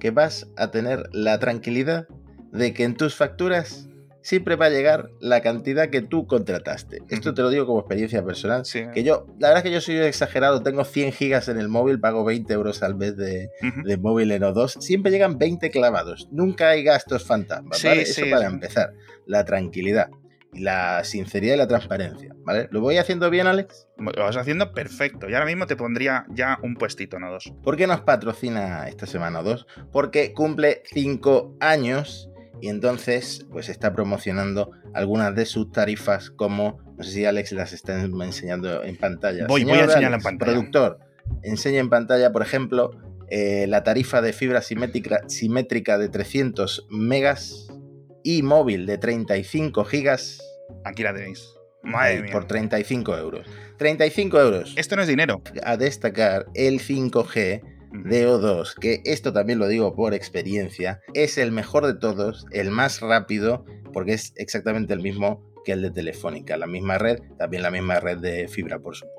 [0.00, 2.06] que vas a tener la tranquilidad
[2.52, 3.88] de que en tus facturas
[4.28, 7.02] siempre va a llegar la cantidad que tú contrataste.
[7.08, 8.62] Esto te lo digo como experiencia personal.
[8.92, 11.98] Que yo, la verdad es que yo soy exagerado, tengo 100 gigas en el móvil,
[11.98, 13.50] pago 20 euros al mes de,
[13.98, 14.80] móvil en O2.
[14.80, 17.82] Siempre llegan 20 clavados, nunca hay gastos fantasmas.
[17.82, 18.92] Eso para empezar,
[19.26, 20.10] la tranquilidad.
[20.52, 22.68] La sinceridad y la transparencia, ¿vale?
[22.70, 23.86] ¿Lo voy haciendo bien, Alex?
[23.98, 25.28] Lo vas haciendo perfecto.
[25.28, 27.60] Y ahora mismo te pondría ya un puestito en O2.
[27.62, 29.66] ¿Por qué nos patrocina esta semana O2?
[29.92, 32.30] Porque cumple 5 años
[32.60, 37.72] y entonces pues está promocionando algunas de sus tarifas como, no sé si Alex las
[37.72, 39.46] está enseñando en pantalla.
[39.46, 40.52] Voy, voy a enseñar en pantalla.
[40.52, 40.98] Productor,
[41.42, 42.90] enseña en pantalla, por ejemplo,
[43.30, 47.68] eh, la tarifa de fibra simétrica, simétrica de 300 megas
[48.24, 50.42] y móvil de 35 gigas.
[50.84, 51.54] Aquí la tenéis.
[51.82, 52.32] Madre mía.
[52.32, 53.46] Por 35 euros.
[53.76, 54.74] 35 euros.
[54.76, 55.42] Esto no es dinero.
[55.62, 61.52] A destacar el 5G de O2, que esto también lo digo por experiencia, es el
[61.52, 66.56] mejor de todos, el más rápido, porque es exactamente el mismo que el de Telefónica,
[66.56, 69.17] la misma red, también la misma red de fibra, por supuesto.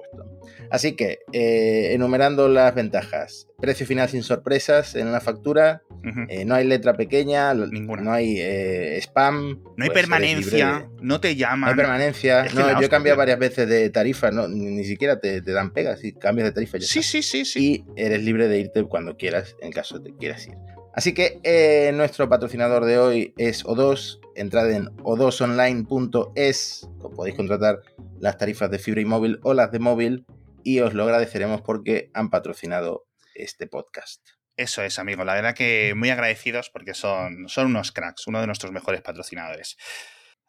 [0.71, 5.81] Así que, eh, enumerando las ventajas, precio final sin sorpresas en la factura,
[6.29, 8.01] eh, no hay letra pequeña, Ninguna.
[8.01, 9.61] no hay eh, spam.
[9.75, 11.61] No hay pues permanencia, no te llaman.
[11.61, 12.45] No hay permanencia.
[12.53, 16.13] no, yo he cambiado varias veces de tarifa, no, ni, siquiera te, dan pegas y
[16.13, 16.77] cambias de tarifa.
[16.79, 17.59] sí, sí, sí, sí.
[17.59, 20.55] Y eres libre de irte cuando quieras, en caso que quieras ir.
[20.93, 24.19] Así que nuestro patrocinador de hoy es O2.
[24.35, 27.81] Entrad en o2online.es, podéis contratar
[28.19, 30.25] las tarifas de fibra y móvil o las de móvil
[30.63, 34.21] y os lo agradeceremos porque han patrocinado este podcast.
[34.55, 35.23] Eso es, amigo.
[35.23, 39.77] La verdad que muy agradecidos porque son, son unos cracks, uno de nuestros mejores patrocinadores.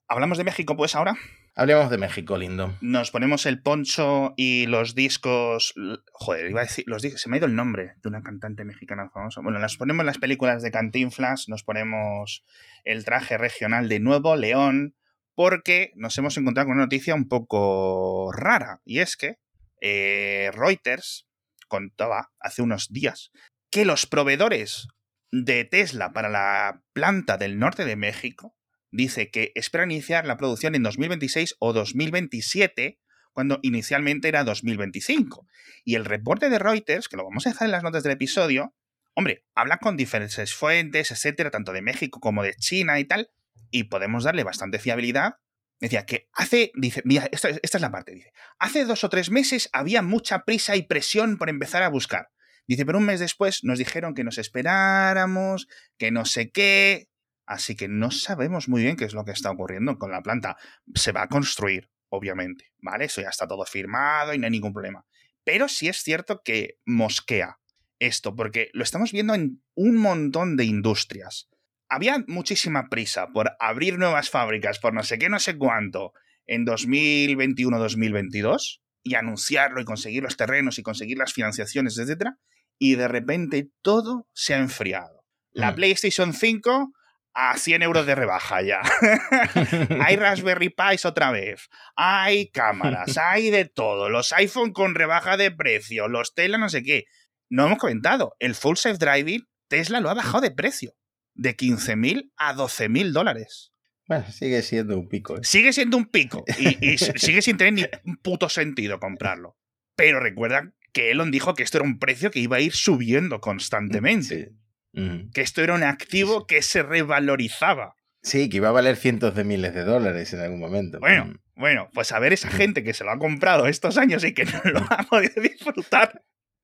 [0.08, 1.16] ¿Hablamos de México pues ahora?
[1.54, 2.76] Hablemos de México, lindo.
[2.80, 5.74] Nos ponemos el poncho y los discos.
[6.12, 6.84] Joder, iba a decir.
[6.88, 9.40] Los discos, se me ha ido el nombre de una cantante mexicana famosa.
[9.40, 12.44] Bueno, las ponemos las películas de Cantinflas, nos ponemos
[12.84, 14.96] el traje regional de Nuevo León,
[15.34, 18.80] porque nos hemos encontrado con una noticia un poco rara.
[18.84, 19.36] Y es que
[19.80, 21.26] eh, Reuters
[21.68, 23.30] contaba hace unos días
[23.70, 24.88] que los proveedores
[25.30, 28.56] de Tesla para la planta del norte de México
[28.90, 32.98] dice que esperan iniciar la producción en 2026 o 2027
[33.32, 35.46] cuando inicialmente era 2025.
[35.84, 38.74] Y el reporte de Reuters, que lo vamos a dejar en las notas del episodio,
[39.14, 43.30] hombre, habla con diferentes fuentes, etcétera, tanto de México como de China y tal,
[43.70, 45.34] y podemos darle bastante fiabilidad
[45.80, 49.70] Decía que hace, dice, mira, esta, es la parte, dice, hace dos o tres meses
[49.72, 52.28] había mucha prisa y presión por empezar a buscar.
[52.66, 55.66] Dice, pero un mes después nos dijeron que nos esperáramos,
[55.98, 57.08] que no sé qué,
[57.46, 60.56] así que no sabemos muy bien qué es lo que está ocurriendo con la planta.
[60.94, 63.06] Se va a construir, obviamente, ¿vale?
[63.06, 65.06] Eso ya está todo firmado y no hay ningún problema.
[65.44, 67.58] Pero sí es cierto que mosquea
[67.98, 71.49] esto, porque lo estamos viendo en un montón de industrias.
[71.90, 76.12] Había muchísima prisa por abrir nuevas fábricas, por no sé qué, no sé cuánto,
[76.46, 82.30] en 2021-2022, y anunciarlo y conseguir los terrenos y conseguir las financiaciones, etc.
[82.78, 85.24] Y de repente todo se ha enfriado.
[85.52, 85.74] La Mm.
[85.74, 86.92] PlayStation 5
[87.32, 88.80] a 100 euros de rebaja ya.
[90.00, 91.68] hay Raspberry Pis otra vez.
[91.96, 94.08] Hay cámaras, hay de todo.
[94.08, 97.04] Los iPhone con rebaja de precio, los Tesla no sé qué.
[97.48, 100.92] No hemos comentado, el Full Self Driving Tesla lo ha bajado de precio.
[101.34, 103.72] De 15.000 a 12.000 dólares.
[104.06, 105.36] Bueno, sigue siendo un pico.
[105.36, 105.40] ¿eh?
[105.42, 109.56] Sigue siendo un pico y, y sigue sin tener ni un puto sentido comprarlo.
[109.96, 113.40] Pero recuerda que Elon dijo que esto era un precio que iba a ir subiendo
[113.40, 114.52] constantemente.
[114.92, 115.30] Sí.
[115.32, 117.94] Que esto era un activo que se revalorizaba.
[118.22, 120.98] Sí, que iba a valer cientos de miles de dólares en algún momento.
[120.98, 121.36] Bueno, Mm.
[121.54, 124.44] bueno, pues a ver esa gente que se lo ha comprado estos años y que
[124.44, 126.22] no lo ha podido disfrutar.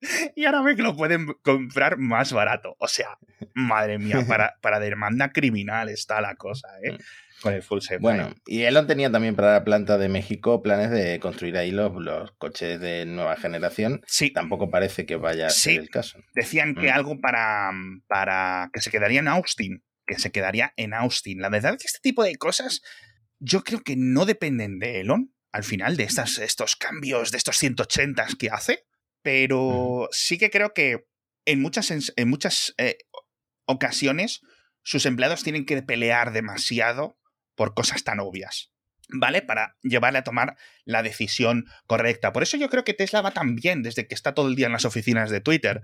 [0.37, 2.77] Y ahora ve que lo pueden comprar más barato.
[2.79, 3.19] O sea,
[3.55, 6.99] madre mía, para, para demanda criminal está la cosa, ¿eh?
[7.43, 8.01] Con el full set.
[8.01, 11.93] Bueno, y Elon tenía también para la planta de México planes de construir ahí los,
[12.03, 14.01] los coches de nueva generación.
[14.07, 15.73] sí, Tampoco parece que vaya a Sí.
[15.75, 16.19] ser el caso.
[16.35, 16.95] decían que Mm.
[16.95, 17.71] algo para,
[18.09, 19.83] para que se quedaría en Austin.
[20.07, 21.41] Que se quedaría en Austin.
[21.43, 22.81] La verdad es que este tipo de cosas
[23.39, 27.59] yo creo que no dependen de Elon, al final, de estas, estos cambios, de estos
[27.59, 28.86] 180 que hace.
[29.27, 31.09] Pero sí que creo que
[31.47, 32.97] en muchas, en muchas eh,
[33.65, 34.41] ocasiones
[34.85, 37.19] sus empleados tienen que pelear demasiado
[37.57, 38.71] por cosas tan obvias.
[39.09, 39.43] ¿Vale?
[39.43, 42.33] Para llevarle a tomar la decisión correcta.
[42.33, 44.67] Por eso yo creo que Tesla va tan bien desde que está todo el día
[44.67, 45.83] en las oficinas de Twitter.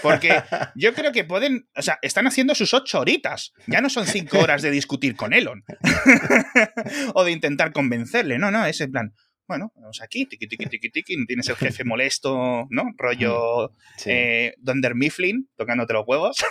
[0.00, 0.42] Porque
[0.76, 3.54] yo creo que pueden, o sea, están haciendo sus ocho horitas.
[3.66, 5.64] Ya no son cinco horas de discutir con Elon.
[7.14, 8.38] o de intentar convencerle.
[8.38, 9.14] No, no, es en plan,
[9.46, 12.84] bueno, vamos aquí, tiqui, tiqui, tiqui, tiqui, no tienes el jefe molesto, ¿no?
[12.96, 14.10] Rollo Sí.
[14.10, 16.36] eh, Dunder Mifflin, tocándote los huevos.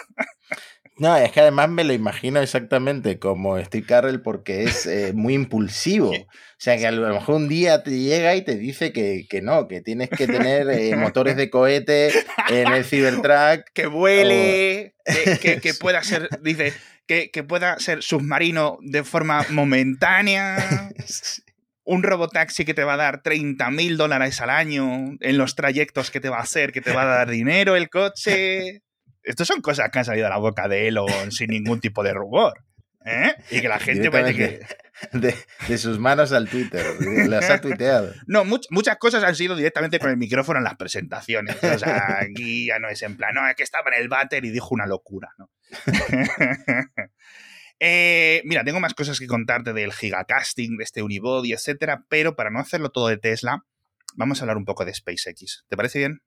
[0.99, 5.34] No, es que además me lo imagino exactamente como Steve Carrell porque es eh, muy
[5.34, 6.12] impulsivo.
[6.53, 9.41] O sea, que a lo mejor un día te llega y te dice que, que
[9.41, 12.10] no, que tienes que tener eh, motores de cohete
[12.49, 13.65] en el Cybertruck.
[13.73, 16.71] que vuele, que, que- que pueda ser, dice,
[17.06, 20.89] que, que pueda ser submarino de forma momentánea.
[21.85, 26.11] Un robotaxi que te va a dar 30 mil dólares al año en los trayectos
[26.11, 28.81] que te va a hacer, que te va a dar dinero el coche.
[29.23, 32.13] Estas son cosas que han salido a la boca de Elon sin ningún tipo de
[32.13, 32.53] rubor.
[33.05, 33.35] ¿eh?
[33.51, 34.59] Y que la gente parece que...
[35.17, 35.35] De,
[35.67, 36.85] de sus manos al Twitter.
[37.27, 38.13] Las ha tuiteado.
[38.27, 41.61] No, much- muchas cosas han sido directamente con el micrófono en las presentaciones.
[41.61, 44.45] O sea, aquí ya no es en plan, no, es que estaba en el váter
[44.45, 45.49] y dijo una locura, ¿no?
[47.79, 52.49] Eh, mira, tengo más cosas que contarte del gigacasting, de este unibody, etcétera, pero para
[52.49, 53.65] no hacerlo todo de Tesla,
[54.15, 55.65] vamos a hablar un poco de SpaceX.
[55.67, 56.21] ¿Te parece bien?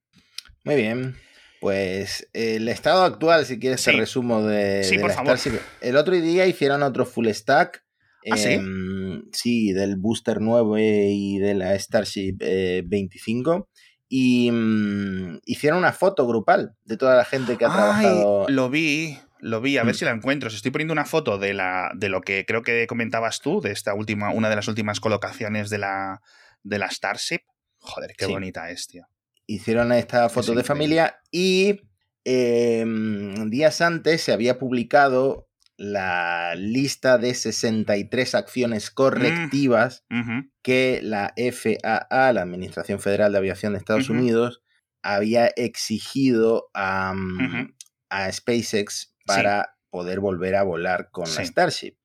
[0.64, 1.16] Muy bien.
[1.60, 3.92] Pues el estado actual, si quieres, Sí.
[3.92, 5.38] resumo de, Sí, de por favor.
[5.38, 5.60] Starship.
[5.80, 7.82] El otro día hicieron otro full stack.
[8.30, 8.54] ¿Ah, sí?
[8.54, 13.70] em, sí, del booster nuevo y de la Starship eh, 25.
[14.08, 18.46] Y mm, hicieron una foto grupal de toda la gente que ha Ay, trabajado.
[18.48, 19.98] lo vi, lo vi, a ver Mm.
[19.98, 20.48] si la encuentro.
[20.48, 23.72] Os estoy poniendo una foto de, la, de lo que creo que comentabas tú, de
[23.72, 26.20] esta última, una de las últimas colocaciones de la,
[26.62, 27.40] de la Starship.
[27.78, 28.32] Joder, qué Sí.
[28.32, 29.06] bonita es, tío.
[29.48, 31.80] hicieron esta foto de familia y
[32.24, 40.50] em, días antes se había publicado la lista de 63 acciones correctivas Ujú.
[40.62, 44.08] que la FAA, la Administración Federal de Aviación de Estados.
[44.10, 44.62] Unidos,
[45.02, 47.74] había exigido a, mm,
[48.10, 51.44] a SpaceX para poder volver a volar con la.
[51.44, 51.96] Starship.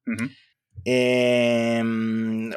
[0.85, 1.83] Eh,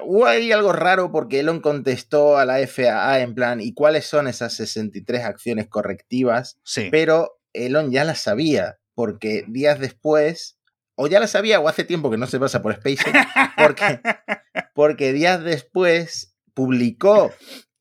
[0.03, 4.29] hubo ahí algo raro porque Elon contestó a la FAA en plan, ¿y cuáles son
[4.29, 6.59] esas 63 acciones correctivas?
[6.64, 6.88] Sí.
[6.90, 10.59] Pero Elon ya las sabía, porque días después,
[10.96, 13.12] o ya las sabía o hace tiempo que no se pasa por SpaceX,
[13.57, 14.00] porque,
[14.74, 17.33] porque días después publicó,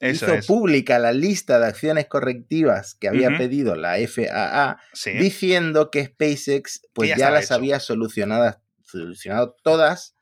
[0.04, 0.46] Eso hizo es.
[0.48, 5.12] pública la lista de acciones correctivas que había pedido la FAA, Sí.
[5.12, 7.56] diciendo que SpaceX pues ya las hecho.
[7.56, 10.16] había solucionadas, solucionado todas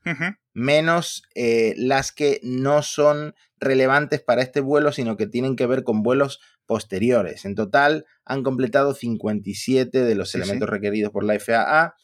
[0.54, 5.84] menos eh, las que no son relevantes para este vuelo, sino que tienen que ver
[5.84, 7.46] con vuelos posteriores.
[7.46, 11.96] En total han completado 57 de los Sí, elementos requeridos por la FAA,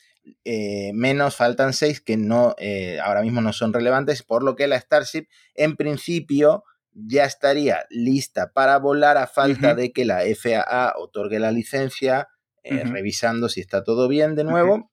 [0.44, 4.68] eh, menos faltan 6 que no, eh, ahora mismo no son relevantes, por lo que
[4.68, 6.64] la Starship en principio
[7.06, 12.28] ya estaría lista para volar a falta de que la FAA otorgue la licencia,
[12.64, 14.92] eh, revisando si está todo bien de nuevo.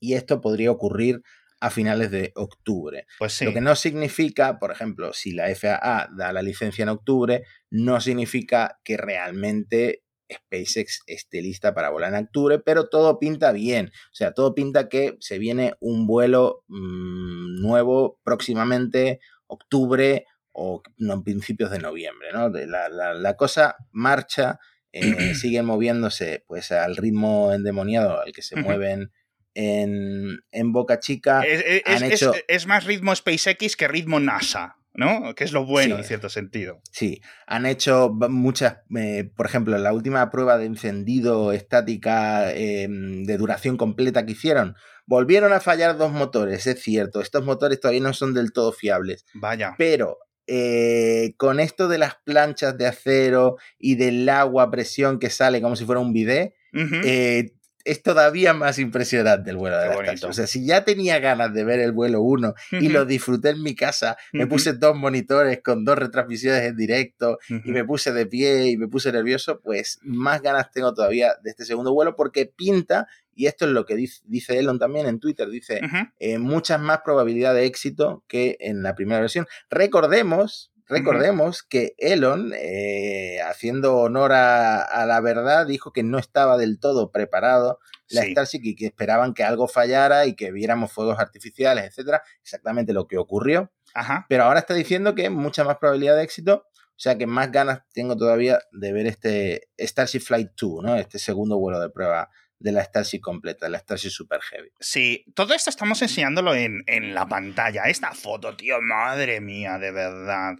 [0.00, 1.22] Y esto podría ocurrir
[1.60, 3.06] a finales de octubre.
[3.18, 3.44] Pues sí.
[3.44, 8.00] Lo que no significa, por ejemplo, si la FAA da la licencia en octubre, no
[8.00, 13.92] significa que realmente SpaceX esté lista para volar en octubre, pero todo pinta bien.
[14.10, 21.22] O sea, todo pinta que se viene un vuelo mmm, nuevo próximamente, octubre o no,
[21.22, 22.48] principios de noviembre, ¿no?
[22.48, 24.58] La, la, la cosa marcha,
[24.92, 25.00] eh,
[25.34, 29.10] siguen moviéndose pues al ritmo endemoniado al que se mueven
[29.54, 31.42] en, en Boca Chica.
[31.42, 32.32] Es, es, han es, hecho...
[32.48, 34.76] es, más ritmo SpaceX que ritmo NASA.
[34.94, 35.34] ¿no?
[35.34, 36.00] Que es lo bueno Sí.
[36.02, 36.82] en cierto sentido.
[36.90, 43.36] Sí, han hecho muchas, eh, por ejemplo, la última prueba de encendido estática eh, de
[43.38, 48.12] duración completa que hicieron, volvieron a fallar dos motores, es cierto, estos motores todavía no
[48.12, 49.74] son del todo fiables, Vaya.
[49.78, 55.30] pero eh, con esto de las planchas de acero y del agua a presión que
[55.30, 57.52] sale como si fuera un bidet, eh,
[57.84, 60.28] es todavía más impresionante el vuelo de la bonito.
[60.28, 63.62] O sea, si ya tenía ganas de ver el vuelo 1 y lo disfruté en
[63.62, 68.26] mi casa, me puse dos monitores con dos retransmisiones en directo y me puse de
[68.26, 72.46] pie y me puse nervioso, pues más ganas tengo todavía de este segundo vuelo porque
[72.46, 75.80] pinta, y esto es lo que dice, dice Elon también en Twitter, dice
[76.18, 79.46] eh, muchas más probabilidad de éxito que en la primera versión.
[79.70, 86.56] Recordemos, recordemos que Elon, eh, haciendo honor a, a la verdad, dijo que no estaba
[86.56, 88.32] del todo preparado la Sí.
[88.32, 92.22] Starship y que esperaban que algo fallara y que viéramos fuegos artificiales, etcétera.
[92.42, 93.72] Exactamente lo que ocurrió.
[93.94, 94.26] Ajá.
[94.28, 96.66] Pero ahora está diciendo que mucha más probabilidad de éxito.
[96.74, 100.96] O sea que más ganas tengo todavía de ver este Starship Flight 2, ¿no?
[100.96, 104.70] Este segundo vuelo de prueba de la Starship completa, la Starship Super Heavy.
[104.78, 107.84] Sí, todo esto estamos enseñándolo en, en la pantalla.
[107.84, 110.52] Esta foto, tío, madre mía, de verdad.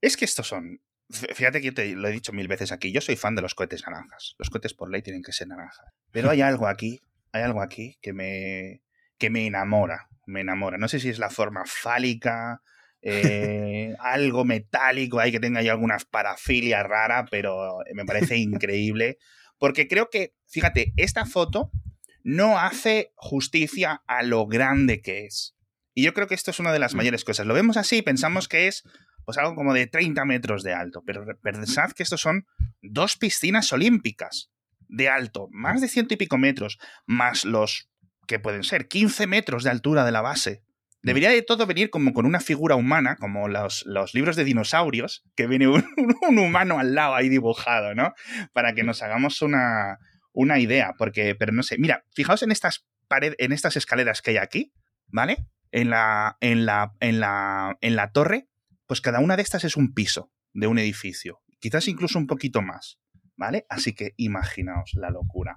[0.00, 0.80] Es que estos son.
[1.10, 2.92] Fíjate que yo te lo he dicho mil veces aquí.
[2.92, 4.34] Yo soy fan de los cohetes naranjas.
[4.38, 5.86] Los cohetes por ley tienen que ser naranjas.
[6.12, 7.00] Pero hay algo aquí,
[7.32, 8.82] hay algo aquí que me,
[9.18, 10.08] que me enamora.
[10.26, 10.78] Me enamora.
[10.78, 12.62] No sé si es la forma fálica,
[13.02, 19.18] eh, algo metálico, hay que tenga ahí alguna parafilia rara, pero me parece increíble.
[19.58, 21.72] Porque creo que, fíjate, esta foto
[22.22, 25.56] no hace justicia a lo grande que es.
[25.92, 26.98] Y yo creo que esto es una de las Mm.
[26.98, 27.46] mayores cosas.
[27.46, 28.84] Lo vemos así, pensamos que es
[29.24, 32.46] pues algo como de 30 metros de alto, pero pensad que estos son
[32.82, 34.50] dos piscinas olímpicas
[34.88, 37.90] de alto, más de ciento y pico metros, más los
[38.26, 40.62] que pueden ser 15 metros de altura de la base.
[41.02, 45.24] Debería de todo venir como con una figura humana, como los, los libros de dinosaurios,
[45.34, 45.84] que viene un,
[46.38, 48.12] humano al lado ahí dibujado, ¿no?
[48.52, 49.98] Para que nos hagamos una,
[50.32, 54.32] una idea, porque, pero no sé, mira, fijaos en estas paredes, en estas escaleras que
[54.32, 54.72] hay aquí,
[55.06, 55.46] ¿vale?
[55.72, 58.49] En la, en la, en la, en la torre,
[58.90, 62.60] pues cada una de estas es un piso de un edificio, quizás incluso un poquito
[62.60, 62.98] más,
[63.36, 63.64] ¿vale?
[63.68, 65.54] Así que imaginaos la locura.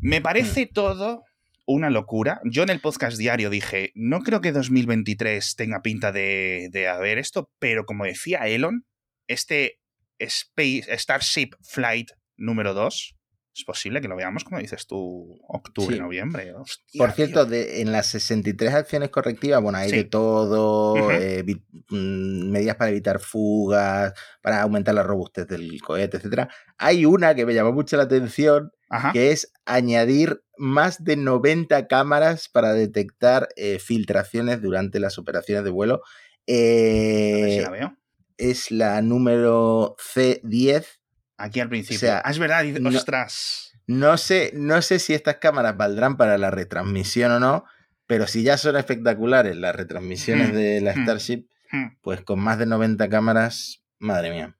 [0.00, 1.22] Me parece todo
[1.68, 2.40] una locura.
[2.42, 7.18] Yo en el podcast diario dije, no creo que 2023 tenga pinta de, de haber
[7.18, 8.86] esto, pero como decía Elon,
[9.28, 9.78] este
[10.18, 13.19] Space, Starship Flight número 2,
[13.54, 16.00] es posible que lo veamos, como dices tú, octubre, Sí.
[16.00, 16.54] noviembre.
[16.54, 19.96] Hostia, Por cierto, de, en las 63 acciones correctivas, bueno, hay Sí.
[19.96, 26.18] de todo, eh, vi- mm, medidas para evitar fugas, para aumentar la robustez del cohete,
[26.18, 26.48] etcétera.
[26.78, 29.12] Hay una que me llamó mucho la atención, Ajá.
[29.12, 35.70] que es añadir más de 90 cámaras para detectar eh, filtraciones durante las operaciones de
[35.70, 36.02] vuelo.
[36.46, 37.96] Si Eh, la veo.
[38.38, 40.99] es la número C10.
[41.42, 41.96] Aquí al principio.
[41.96, 43.72] o sea, ah, es verdad, dice, no- ostras.
[43.86, 47.64] No sé, no sé si estas cámaras valdrán para la retransmisión o no,
[48.06, 51.02] pero si ya son espectaculares las retransmisiones Hmm, de la hmm.
[51.02, 51.86] Starship, Hmm.
[52.02, 54.56] pues con más de 90 cámaras, madre mía.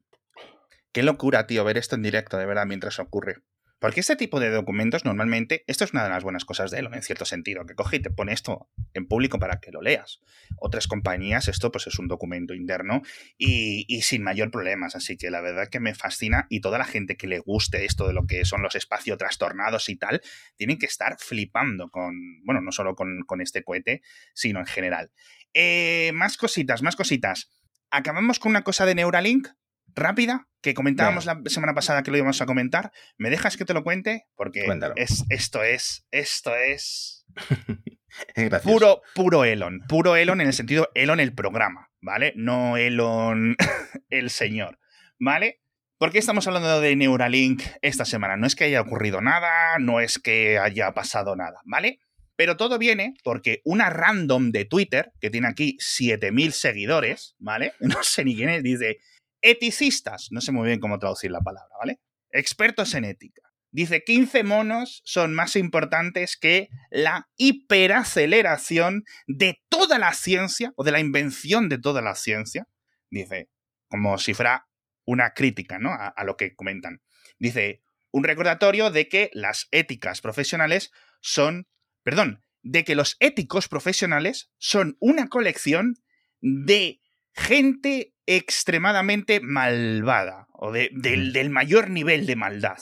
[0.93, 3.43] Qué locura, tío, ver esto en directo, de verdad, mientras ocurre.
[3.81, 6.95] Porque este tipo de documentos normalmente, esto es una de las buenas cosas de Elon,
[6.95, 10.21] en cierto sentido, que coge y te pone esto en público para que lo leas.
[10.59, 13.01] Otras compañías, esto pues es un documento interno
[13.39, 17.17] y, sin mayor problemas, así que la verdad que me fascina y toda la gente
[17.17, 20.21] que le guste esto de lo que son los espacios trastornados y tal,
[20.57, 24.03] tienen que estar flipando con, bueno, no solo con, con este cohete,
[24.35, 25.11] sino en general.
[25.55, 27.51] Eh, más cositas, más cositas.
[27.91, 29.49] Acabamos con una cosa de Neuralink,
[29.95, 32.93] rápida, que comentábamos la semana pasada que lo íbamos a comentar.
[33.17, 34.27] ¿Me dejas que te lo cuente?
[34.35, 37.25] Porque es, esto es, esto es
[38.63, 39.81] puro, puro Elon.
[39.89, 42.33] Puro Elon en el sentido Elon el programa, ¿vale?
[42.37, 43.57] No Elon
[44.11, 44.79] el señor,
[45.19, 45.61] ¿vale?
[45.99, 48.39] ¿Por qué estamos hablando de Neuralink esta semana?
[48.39, 52.01] No es que haya ocurrido nada, no es que haya pasado nada, ¿vale?
[52.37, 57.75] Pero todo viene porque una random de Twitter, que tiene aquí 7000 seguidores, ¿vale?
[57.81, 58.97] No sé ni quién es, dice,
[59.43, 62.01] eticistas, no sé muy bien cómo traducir la palabra, ¿vale?
[62.31, 63.43] Expertos en ética.
[63.73, 70.91] Dice, 15 monos son más importantes que la hiperaceleración de toda la ciencia o de
[70.91, 72.67] la invención de toda la ciencia.
[73.11, 73.49] Dice,
[73.89, 74.67] como si fuera
[75.05, 75.91] una crítica ¿no?
[75.91, 77.01] a, a lo que comentan.
[77.39, 81.69] Dice, un recordatorio de que las éticas profesionales son,
[82.03, 85.95] perdón, de que los éticos profesionales son una colección
[86.41, 87.01] de
[87.35, 92.79] gente extremadamente malvada o de, del, del, mayor nivel de maldad.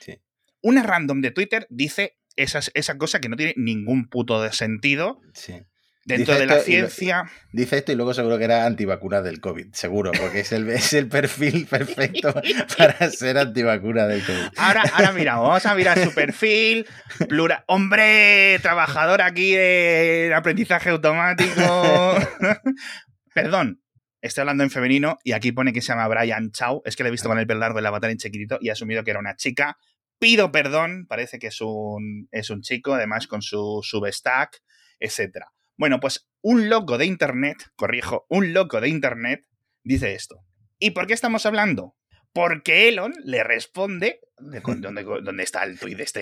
[0.00, 0.20] Sí.
[0.62, 5.20] Una random de Twitter dice esa, esa cosa que no tiene ningún puto de sentido.
[5.34, 5.62] Sí.
[6.04, 7.24] Dentro Dice de la lo- ciencia.
[7.52, 10.92] Dice esto y luego seguro que era antivacuna del COVID, seguro, porque es el, es
[10.92, 12.32] el perfil perfecto
[12.78, 14.50] para ser antivacuna del COVID.
[14.56, 16.86] Ahora, ahora mira, vamos a mirar su perfil.
[17.28, 17.64] Plural.
[17.66, 22.14] Hombre, trabajador aquí de aprendizaje automático.
[23.34, 23.82] Perdón,
[24.26, 26.82] estoy hablando en femenino y aquí pone que se llama Brian Chow.
[26.84, 28.72] Es que le he visto con el pelo largo el avatar en chiquitito y he
[28.72, 29.76] asumido que era una chica.
[30.18, 34.58] Pido perdón, parece que es un, es un chico, además con su substack,
[35.00, 35.44] etc.
[35.76, 39.46] Bueno, pues un loco de internet, corrijo, un loco de internet
[39.84, 40.40] dice esto.
[40.78, 41.96] ¿Y por qué estamos hablando?
[42.32, 44.20] Porque Elon le responde.
[44.38, 46.20] de- ¿Dónde, dónde está el tuit de, este,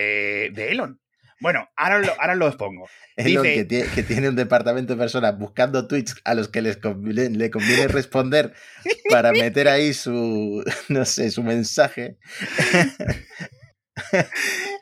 [0.52, 1.00] de Elon?
[1.44, 2.88] Bueno, ahora lo, ahora lo expongo.
[3.18, 6.78] Dice- que tiene, que tiene un departamento de personas buscando tweets a los que les
[6.78, 8.54] conviene, le conviene responder
[9.10, 12.16] para meter ahí su, no sé, su mensaje.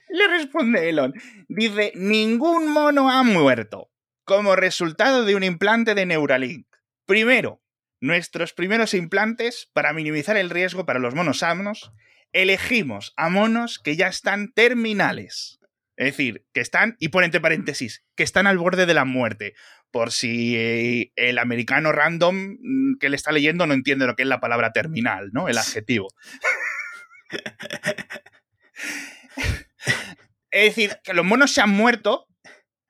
[0.09, 1.13] Le responde Elon.
[1.49, 3.91] Dice: Ningún mono ha muerto
[4.25, 6.69] como resultado de un implante de Neuralink.
[7.07, 7.61] Primero,
[8.01, 11.91] nuestros primeros implantes, para minimizar el riesgo para los monos sanos,
[12.33, 15.59] elegimos a monos que ya están terminales.
[15.97, 19.55] Es decir, que están, y pon entre paréntesis, que están al borde de la muerte.
[19.91, 24.23] Por si eh, el americano random mm, que le está leyendo no entiende lo que
[24.23, 25.49] es la palabra terminal, ¿no?
[25.49, 26.09] El adjetivo.
[30.53, 32.29] Es decir, que los monos se han muerto,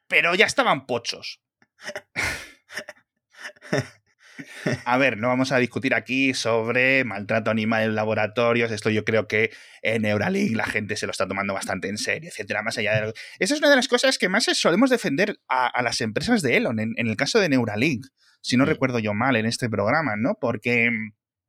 [0.09, 1.41] pero ya estaban pochos.
[4.85, 8.71] A ver, no vamos a discutir aquí sobre maltrato animal en laboratorios.
[8.71, 9.51] Esto yo creo que
[9.83, 12.63] en Neuralink la gente se lo está tomando bastante en serio, etcétera.
[12.63, 13.13] Más allá de lo...
[13.39, 16.57] Esa es una de las cosas que más solemos defender a, a las empresas de
[16.57, 18.07] Elon, en, en, el caso de Neuralink,
[18.41, 18.69] si no Mm.
[18.69, 20.37] recuerdo yo mal en este programa, ¿no?
[20.41, 20.91] Porque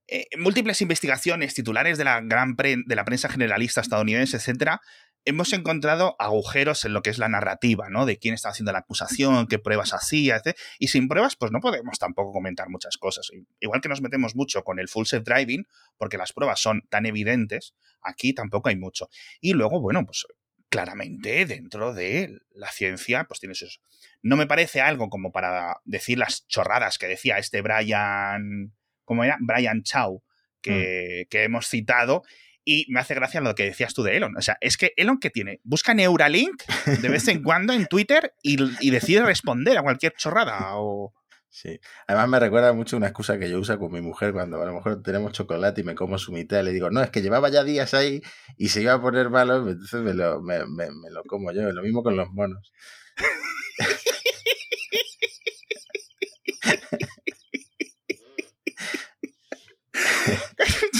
[0.07, 4.81] eh, múltiples investigaciones, titulares de la gran pre- de la prensa generalista estadounidense, etcétera,
[5.25, 8.05] hemos encontrado agujeros en lo que es la narrativa, ¿no?
[8.05, 10.57] De quién está haciendo la acusación, qué pruebas hacía, etc.
[10.79, 13.31] Y sin pruebas, pues no podemos tampoco comentar muchas cosas.
[13.59, 15.67] Igual que nos metemos mucho con el full self driving,
[15.97, 19.09] porque las pruebas son tan evidentes, aquí tampoco hay mucho.
[19.39, 20.25] Y luego, bueno, pues
[20.69, 23.79] claramente dentro de la ciencia, pues tienes eso.
[24.21, 28.73] No me parece algo como para decir las chorradas que decía este Brian,
[29.05, 29.37] ¿cómo era?
[29.39, 30.23] Brian Chow,
[30.61, 31.29] que, mm.
[31.29, 32.23] que hemos citado,
[32.65, 34.35] y me hace gracia lo que decías tú de Elon.
[34.37, 36.63] O sea, es que Elon que tiene, busca Neuralink
[37.01, 41.13] de vez en cuando en Twitter y, y, decide responder a cualquier chorrada o...
[41.49, 44.65] Sí, además me recuerda mucho una excusa que yo uso con mi mujer cuando a
[44.65, 47.21] lo mejor tenemos chocolate y me como su mitad y le digo, no, es que
[47.21, 48.23] llevaba ya días ahí
[48.57, 51.71] y se iba a poner malo, entonces me lo, me, me, me lo como yo,
[51.71, 52.73] lo mismo con los monos.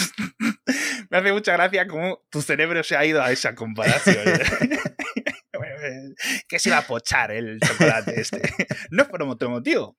[1.14, 4.18] me hace mucha gracia cómo tu cerebro se ha ido a esa comparación.
[6.48, 8.42] que se iba a pochar el chocolate este.
[8.90, 9.96] No es por otro motivo.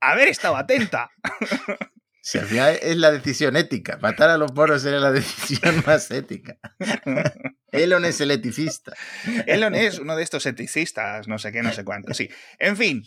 [0.00, 1.10] Haber estado atenta.
[2.20, 3.98] Si al final es la decisión ética.
[4.02, 6.58] Matar a los monos era la decisión más ética.
[7.70, 8.92] Elon es el eticista.
[9.46, 12.12] Elon es uno de estos eticistas, no sé qué, no sé cuánto.
[12.12, 12.28] Sí.
[12.58, 13.04] En fin.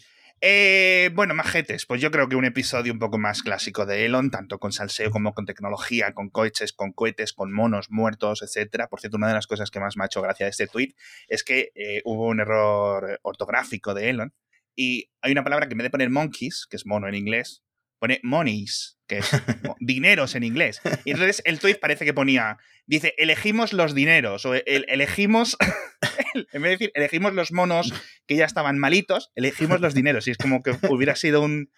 [0.47, 4.29] Eh, bueno, majetes, pues yo creo que un episodio un poco más clásico de Elon,
[4.29, 8.87] tanto con salseo como con tecnología, con coches, con cohetes, con monos muertos, etcétera.
[8.87, 10.93] Por cierto, una de las cosas que más me ha hecho gracia de este tweet
[11.29, 14.33] es que eh, hubo un error ortográfico de Elon
[14.75, 17.63] y hay una palabra que en vez de poner monkeys, que es mono en inglés,
[18.05, 19.29] pone monies, que es
[19.79, 20.79] dineros en inglés.
[21.05, 25.57] Y entonces el tweet parece que ponía, dice, elegimos los dineros, o el, elegimos,
[26.35, 27.93] en vez de decir, elegimos los monos
[28.27, 30.27] que ya estaban malitos, elegimos los dineros.
[30.27, 31.71] Y es como que hubiera sido un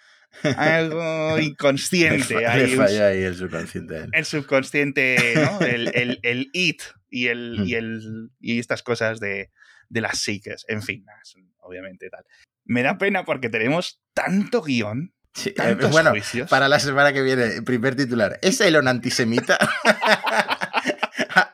[0.44, 2.36] algo inconsciente.
[2.36, 4.06] Le, ahí, falló ahí el subconsciente.
[4.12, 5.62] El subconsciente, ¿no?
[5.62, 9.52] El, el, el it y, el, y, el, y estas cosas de,
[9.88, 10.66] de las psiques.
[10.68, 11.06] En fin,
[11.60, 12.26] obviamente tal.
[12.66, 16.50] Me da pena porque tenemos tanto guion Sí, eh, bueno, juicios?
[16.50, 18.40] para la semana que viene, primer titular.
[18.42, 19.60] ¿Es Elon antisemita?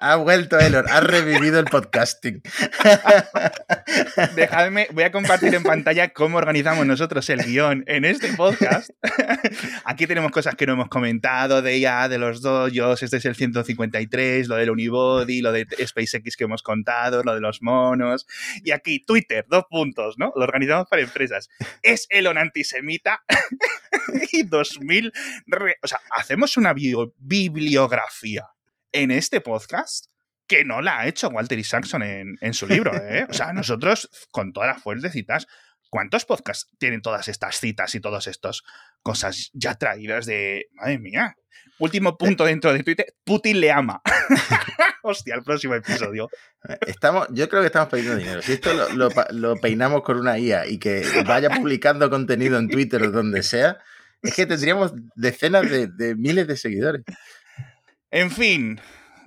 [0.04, 2.42] ha vuelto Elon, ha revivido el podcasting.
[4.36, 8.90] dejadme, voy a compartir en pantalla cómo organizamos nosotros el guion en este podcast.
[9.86, 13.36] Aquí tenemos cosas que no hemos comentado de ya, de los doyos, este es el
[13.36, 18.28] 153, lo del Unibody, lo de SpaceX que hemos contado, lo de los monos.
[18.62, 20.34] Y aquí, Twitter, dos puntos, ¿no?
[20.36, 21.48] Lo organizamos para empresas.
[21.82, 23.24] Es Elon antisemita
[24.34, 25.14] y 2000...
[25.82, 28.50] O sea, hacemos una bibliografía
[28.94, 30.06] en este podcast
[30.48, 32.94] que no la ha hecho Walter Isaacson en, en su libro.
[32.96, 33.26] ¿eh?
[33.30, 35.48] O sea, nosotros, con todas las fuentes citas,
[35.90, 38.62] ¿cuántos podcasts tienen todas estas citas y todas estas
[39.02, 40.68] cosas ya traídas de...
[40.74, 41.36] Madre mía.
[41.80, 44.02] Último punto dentro de Twitter, Putin le ama.
[45.04, 46.30] Hostia, el próximo episodio.
[46.86, 48.42] Estamos, yo creo que estamos perdiendo dinero.
[48.42, 53.02] Si esto lo, lo, peinamos con una IA y que vaya publicando contenido en Twitter
[53.04, 53.80] o donde sea,
[54.22, 57.04] es que tendríamos decenas de, de miles de seguidores.
[58.14, 58.80] En fin,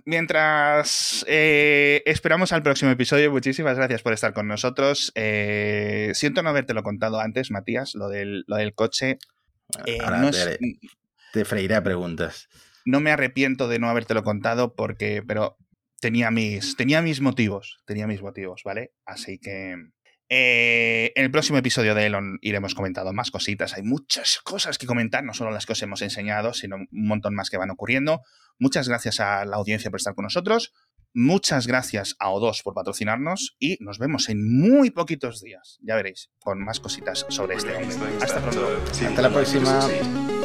[0.05, 5.11] mientras eh, esperamos al próximo episodio, muchísimas gracias por estar con nosotros.
[5.17, 9.19] Eh, siento no habértelo contado antes, Matías, lo del, lo del coche.
[9.87, 9.99] Eh,
[11.33, 12.49] te, freiré preguntas.
[12.85, 15.57] No me arrepiento de no habértelo contado porque, pero
[16.01, 18.93] tenía mis, tenía mis motivos, tenía mis motivos, ¿vale?
[19.05, 19.75] Así que
[20.29, 23.75] en el próximo episodio de Elon iremos comentando más cositas.
[23.75, 27.35] Hay muchas cosas que comentar, no solo las que os hemos enseñado, sino un montón
[27.35, 28.23] más que van ocurriendo.
[28.59, 30.73] Muchas gracias a la audiencia por estar con nosotros.
[31.19, 36.31] Muchas gracias a O2 por patrocinarnos y nos vemos en muy poquitos días, ya veréis,
[36.41, 37.97] con más cositas sobre este hombre.
[38.21, 38.83] Hasta pronto.
[38.91, 40.36] Hasta la próxima.